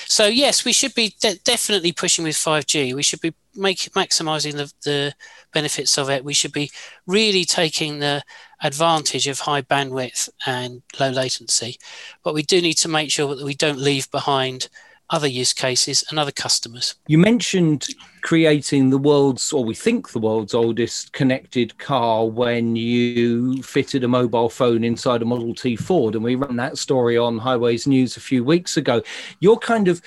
So 0.05 0.25
yes, 0.27 0.65
we 0.65 0.73
should 0.73 0.93
be 0.95 1.13
de- 1.19 1.39
definitely 1.43 1.91
pushing 1.91 2.23
with 2.23 2.35
5G. 2.35 2.93
We 2.93 3.03
should 3.03 3.21
be 3.21 3.33
make 3.55 3.79
maximizing 3.93 4.53
the, 4.53 4.71
the 4.83 5.13
benefits 5.53 5.97
of 5.97 6.09
it. 6.09 6.23
We 6.23 6.33
should 6.33 6.53
be 6.53 6.71
really 7.05 7.43
taking 7.43 7.99
the 7.99 8.23
advantage 8.61 9.27
of 9.27 9.39
high 9.39 9.61
bandwidth 9.61 10.29
and 10.45 10.81
low 10.99 11.09
latency. 11.09 11.77
But 12.23 12.33
we 12.33 12.43
do 12.43 12.61
need 12.61 12.75
to 12.75 12.87
make 12.87 13.11
sure 13.11 13.35
that 13.35 13.45
we 13.45 13.55
don't 13.55 13.79
leave 13.79 14.09
behind 14.11 14.69
other 15.09 15.27
use 15.27 15.53
cases 15.53 16.03
and 16.09 16.19
other 16.19 16.31
customers. 16.31 16.95
You 17.07 17.17
mentioned 17.17 17.87
creating 18.21 18.89
the 18.89 18.97
world's, 18.97 19.53
or 19.53 19.63
we 19.63 19.73
think 19.73 20.11
the 20.11 20.19
world's 20.19 20.53
oldest 20.53 21.13
connected 21.13 21.77
car 21.77 22.25
when 22.25 22.75
you 22.75 23.61
fitted 23.63 24.03
a 24.03 24.07
mobile 24.07 24.49
phone 24.49 24.83
inside 24.83 25.21
a 25.21 25.25
Model 25.25 25.55
T 25.55 25.75
Ford. 25.75 26.15
And 26.15 26.23
we 26.23 26.35
ran 26.35 26.57
that 26.57 26.77
story 26.77 27.17
on 27.17 27.37
Highways 27.37 27.87
News 27.87 28.17
a 28.17 28.21
few 28.21 28.43
weeks 28.43 28.75
ago. 28.75 29.01
You're 29.39 29.57
kind 29.57 29.87
of 29.87 30.01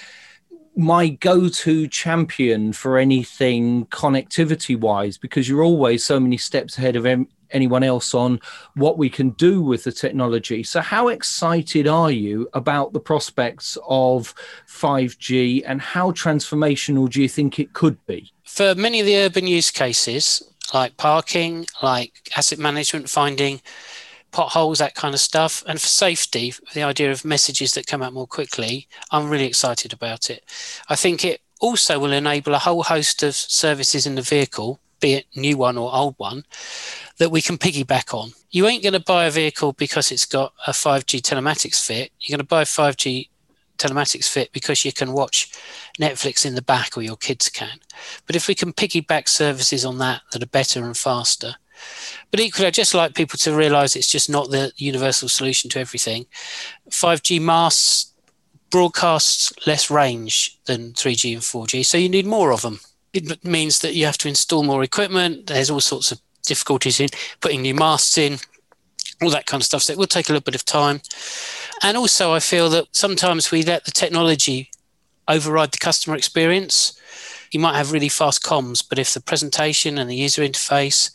my 0.76 1.08
go-to 1.08 1.88
champion 1.88 2.72
for 2.72 2.96
anything 2.96 3.86
connectivity 3.86 4.78
wise 4.78 5.18
because 5.18 5.48
you're 5.48 5.64
always 5.64 6.04
so 6.04 6.20
many 6.20 6.36
steps 6.36 6.78
ahead 6.78 6.96
of 6.96 7.04
anyone 7.52 7.82
else 7.82 8.14
on 8.14 8.40
what 8.74 8.98
we 8.98 9.08
can 9.08 9.30
do 9.30 9.62
with 9.62 9.84
the 9.84 9.92
technology. 9.92 10.62
So, 10.62 10.80
how 10.80 11.08
excited 11.08 11.86
are 11.86 12.10
you 12.10 12.48
about 12.54 12.92
the 12.92 13.00
prospects 13.00 13.78
of 13.86 14.34
5G 14.66 15.62
and 15.66 15.80
how 15.80 16.12
transformational 16.12 17.08
do 17.08 17.20
you 17.22 17.28
think 17.28 17.58
it 17.58 17.72
could 17.72 18.04
be? 18.06 18.32
For 18.44 18.74
many 18.74 19.00
of 19.00 19.06
the 19.06 19.16
urban 19.16 19.46
use 19.46 19.70
cases, 19.70 20.42
like 20.72 20.96
parking, 20.96 21.66
like 21.82 22.12
asset 22.36 22.58
management, 22.58 23.08
finding 23.08 23.60
potholes, 24.30 24.78
that 24.78 24.94
kind 24.94 25.14
of 25.14 25.20
stuff. 25.20 25.64
And 25.66 25.80
for 25.80 25.86
safety, 25.86 26.54
the 26.74 26.82
idea 26.82 27.10
of 27.10 27.24
messages 27.24 27.74
that 27.74 27.86
come 27.86 28.02
out 28.02 28.12
more 28.12 28.26
quickly, 28.26 28.88
I'm 29.10 29.28
really 29.28 29.46
excited 29.46 29.92
about 29.92 30.30
it. 30.30 30.44
I 30.88 30.96
think 30.96 31.24
it 31.24 31.40
also 31.60 31.98
will 31.98 32.12
enable 32.12 32.54
a 32.54 32.58
whole 32.58 32.82
host 32.82 33.22
of 33.22 33.34
services 33.34 34.06
in 34.06 34.14
the 34.14 34.22
vehicle, 34.22 34.80
be 35.00 35.14
it 35.14 35.26
new 35.34 35.56
one 35.56 35.76
or 35.76 35.94
old 35.94 36.14
one, 36.18 36.44
that 37.18 37.30
we 37.30 37.42
can 37.42 37.58
piggyback 37.58 38.14
on. 38.14 38.32
You 38.50 38.66
ain't 38.66 38.82
going 38.82 38.92
to 38.92 39.00
buy 39.00 39.24
a 39.24 39.30
vehicle 39.30 39.72
because 39.72 40.12
it's 40.12 40.26
got 40.26 40.52
a 40.66 40.72
5G 40.72 41.20
telematics 41.20 41.84
fit. 41.84 42.12
You're 42.20 42.36
going 42.36 42.44
to 42.44 42.48
buy 42.48 42.62
a 42.62 42.66
5G 42.66 43.28
telematics 43.78 44.28
fit 44.28 44.52
because 44.52 44.84
you 44.84 44.92
can 44.92 45.12
watch 45.12 45.50
Netflix 45.98 46.44
in 46.44 46.54
the 46.54 46.62
back 46.62 46.96
or 46.96 47.02
your 47.02 47.16
kids 47.16 47.48
can. 47.48 47.80
But 48.26 48.36
if 48.36 48.46
we 48.46 48.54
can 48.54 48.72
piggyback 48.72 49.28
services 49.28 49.84
on 49.84 49.98
that 49.98 50.22
that 50.32 50.42
are 50.42 50.46
better 50.46 50.84
and 50.84 50.96
faster, 50.96 51.56
but 52.30 52.40
equally, 52.40 52.66
I'd 52.66 52.74
just 52.74 52.94
like 52.94 53.14
people 53.14 53.38
to 53.38 53.56
realize 53.56 53.96
it's 53.96 54.10
just 54.10 54.28
not 54.28 54.50
the 54.50 54.72
universal 54.76 55.28
solution 55.28 55.70
to 55.70 55.80
everything. 55.80 56.26
5G 56.90 57.40
masts 57.40 58.12
broadcasts 58.70 59.52
less 59.66 59.90
range 59.90 60.58
than 60.66 60.92
3G 60.92 61.32
and 61.34 61.42
4G, 61.42 61.84
so 61.84 61.98
you 61.98 62.08
need 62.08 62.26
more 62.26 62.52
of 62.52 62.62
them. 62.62 62.80
It 63.12 63.44
means 63.44 63.80
that 63.80 63.94
you 63.94 64.06
have 64.06 64.18
to 64.18 64.28
install 64.28 64.62
more 64.62 64.82
equipment. 64.82 65.46
There's 65.48 65.70
all 65.70 65.80
sorts 65.80 66.12
of 66.12 66.20
difficulties 66.46 67.00
in 67.00 67.08
putting 67.40 67.62
new 67.62 67.74
masts 67.74 68.16
in, 68.18 68.38
all 69.20 69.30
that 69.30 69.46
kind 69.46 69.60
of 69.60 69.66
stuff. 69.66 69.82
So 69.82 69.92
it 69.92 69.98
will 69.98 70.06
take 70.06 70.28
a 70.28 70.32
little 70.32 70.44
bit 70.44 70.54
of 70.54 70.64
time. 70.64 71.00
And 71.82 71.96
also, 71.96 72.32
I 72.32 72.40
feel 72.40 72.70
that 72.70 72.86
sometimes 72.92 73.50
we 73.50 73.62
let 73.62 73.84
the 73.84 73.90
technology 73.90 74.70
override 75.26 75.72
the 75.72 75.78
customer 75.78 76.16
experience. 76.16 76.98
You 77.50 77.60
might 77.60 77.76
have 77.76 77.92
really 77.92 78.08
fast 78.08 78.42
comms, 78.42 78.84
but 78.88 78.98
if 78.98 79.12
the 79.14 79.20
presentation 79.20 79.98
and 79.98 80.08
the 80.08 80.16
user 80.16 80.42
interface 80.42 81.10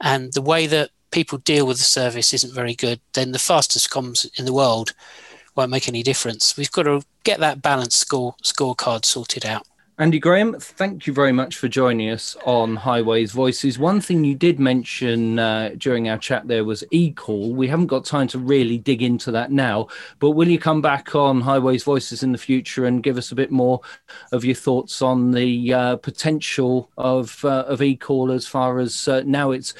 and 0.00 0.32
the 0.32 0.42
way 0.42 0.66
that 0.66 0.90
people 1.10 1.38
deal 1.38 1.66
with 1.66 1.78
the 1.78 1.84
service 1.84 2.34
isn't 2.34 2.54
very 2.54 2.74
good, 2.74 3.00
then 3.14 3.32
the 3.32 3.38
fastest 3.38 3.90
comms 3.90 4.28
in 4.38 4.44
the 4.44 4.52
world 4.52 4.92
won't 5.56 5.70
make 5.70 5.88
any 5.88 6.02
difference. 6.02 6.56
We've 6.56 6.70
got 6.70 6.84
to 6.84 7.02
get 7.22 7.40
that 7.40 7.62
balance 7.62 7.96
score 7.96 8.34
scorecard 8.42 9.04
sorted 9.04 9.46
out. 9.46 9.66
Andy 9.96 10.18
Graham, 10.18 10.58
thank 10.58 11.06
you 11.06 11.12
very 11.12 11.30
much 11.30 11.56
for 11.56 11.68
joining 11.68 12.10
us 12.10 12.36
on 12.44 12.74
Highways 12.74 13.30
Voices. 13.30 13.78
One 13.78 14.00
thing 14.00 14.24
you 14.24 14.34
did 14.34 14.58
mention 14.58 15.38
uh, 15.38 15.70
during 15.78 16.08
our 16.08 16.18
chat 16.18 16.48
there 16.48 16.64
was 16.64 16.82
eCall. 16.92 17.54
We 17.54 17.68
haven't 17.68 17.86
got 17.86 18.04
time 18.04 18.26
to 18.28 18.40
really 18.40 18.76
dig 18.76 19.02
into 19.02 19.30
that 19.30 19.52
now, 19.52 19.86
but 20.18 20.32
will 20.32 20.48
you 20.48 20.58
come 20.58 20.82
back 20.82 21.14
on 21.14 21.42
Highways 21.42 21.84
Voices 21.84 22.24
in 22.24 22.32
the 22.32 22.38
future 22.38 22.86
and 22.86 23.04
give 23.04 23.16
us 23.16 23.30
a 23.30 23.36
bit 23.36 23.52
more 23.52 23.82
of 24.32 24.44
your 24.44 24.56
thoughts 24.56 25.00
on 25.00 25.30
the 25.30 25.72
uh, 25.72 25.96
potential 25.98 26.90
of 26.98 27.44
uh, 27.44 27.64
of 27.68 27.78
eCall 27.78 28.34
as 28.34 28.48
far 28.48 28.80
as 28.80 29.06
uh, 29.06 29.22
now 29.24 29.52
it's 29.52 29.74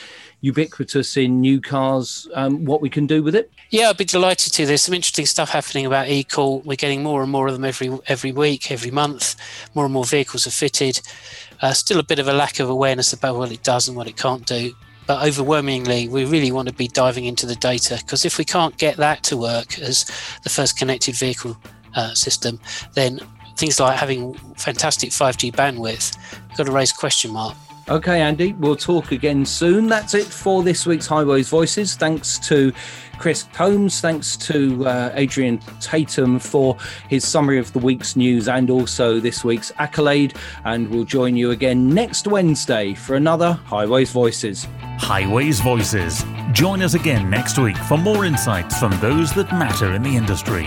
ubiquitous 0.45 1.17
in 1.17 1.41
new 1.41 1.59
cars, 1.59 2.29
um, 2.35 2.67
what 2.67 2.83
we 2.83 2.91
can 2.91 3.07
do 3.07 3.23
with 3.23 3.35
it? 3.35 3.51
Yeah, 3.71 3.89
I'd 3.89 3.97
be 3.97 4.05
delighted 4.05 4.53
to. 4.53 4.67
There's 4.67 4.83
some 4.83 4.95
interesting 4.95 5.25
stuff 5.25 5.49
happening 5.49 5.87
about 5.87 6.07
eCall. 6.07 6.63
We're 6.65 6.77
getting 6.77 7.03
more 7.03 7.23
and 7.23 7.33
more 7.33 7.47
of 7.47 7.55
them 7.55 7.65
every 7.65 7.91
every 8.09 8.31
week, 8.31 8.71
every 8.71 8.91
month. 8.91 9.37
More 9.75 9.87
and 9.87 9.95
more 9.95 10.05
vehicles 10.05 10.47
are 10.47 10.51
fitted. 10.51 11.01
Uh, 11.63 11.73
still 11.73 11.99
a 11.99 12.03
bit 12.03 12.19
of 12.19 12.29
a 12.29 12.35
lack 12.35 12.61
of 12.61 12.69
awareness 12.69 13.15
about 13.15 13.37
what 13.37 13.51
it 13.51 13.63
does 13.63 13.89
and 13.89 13.97
what 13.97 14.07
it 14.07 14.19
can't 14.19 14.45
do. 14.47 14.75
But 15.07 15.27
overwhelmingly, 15.27 16.09
we 16.09 16.25
really 16.27 16.53
want 16.53 16.69
to 16.69 16.75
be 16.75 16.89
diving 16.89 17.25
into 17.25 17.47
the 17.47 17.57
data 17.57 17.97
because 17.97 18.25
if 18.27 18.37
we 18.37 18.45
can't 18.45 18.77
get 18.77 18.99
that 18.99 19.23
to 19.25 19.37
work 19.39 19.79
as 19.79 20.05
the 20.43 20.51
first 20.51 20.77
connected 20.79 21.15
vehicle 21.15 21.57
uh, 21.95 22.15
system, 22.15 22.61
then 22.95 23.21
things 23.57 23.81
like 23.81 23.97
having 23.99 24.35
fantastic 24.57 25.11
5G 25.11 25.53
bandwidth, 25.55 26.17
we've 26.49 26.59
got 26.59 26.67
to 26.67 26.73
raise 26.73 26.93
question 26.93 27.31
mark. 27.31 27.57
Okay, 27.87 28.23
Andy, 28.23 28.55
we'll 28.55 28.77
talk 28.77 29.13
again 29.13 29.45
soon. 29.45 29.89
That's 29.89 30.15
it 30.15 30.25
for 30.25 30.63
this 30.63 30.87
week's 30.87 31.07
Highways 31.07 31.51
Voices. 31.51 31.97
Thanks 31.97 32.39
to 32.39 32.73
Chris 33.19 33.47
Holmes. 33.55 34.01
Thanks 34.01 34.39
to 34.39 34.87
uh, 34.87 35.13
Adrian 35.15 35.59
Tatum 35.81 36.39
for 36.39 36.79
his 37.11 37.29
summary 37.29 37.59
of 37.59 37.71
the 37.75 37.79
week's 37.79 38.17
news 38.17 38.49
and 38.49 38.71
also 38.71 39.21
this 39.21 39.45
week's 39.45 39.71
accolade. 39.77 40.33
And 40.65 40.89
we'll 40.89 41.05
join 41.05 41.37
you 41.37 41.51
again 41.51 41.91
next 41.91 42.27
Wednesday 42.27 42.95
for 42.95 43.17
another 43.17 43.53
Highways 43.53 44.11
Voices. 44.11 44.67
Highways 44.99 45.61
Voices. 45.61 46.25
Join 46.53 46.81
us 46.81 46.95
again 46.95 47.29
next 47.29 47.59
week 47.59 47.77
for 47.77 47.99
more 47.99 48.25
insights 48.25 48.79
from 48.79 48.99
those 49.01 49.35
that 49.35 49.53
matter 49.53 49.93
in 49.93 50.03
the 50.03 50.17
industry. 50.17 50.67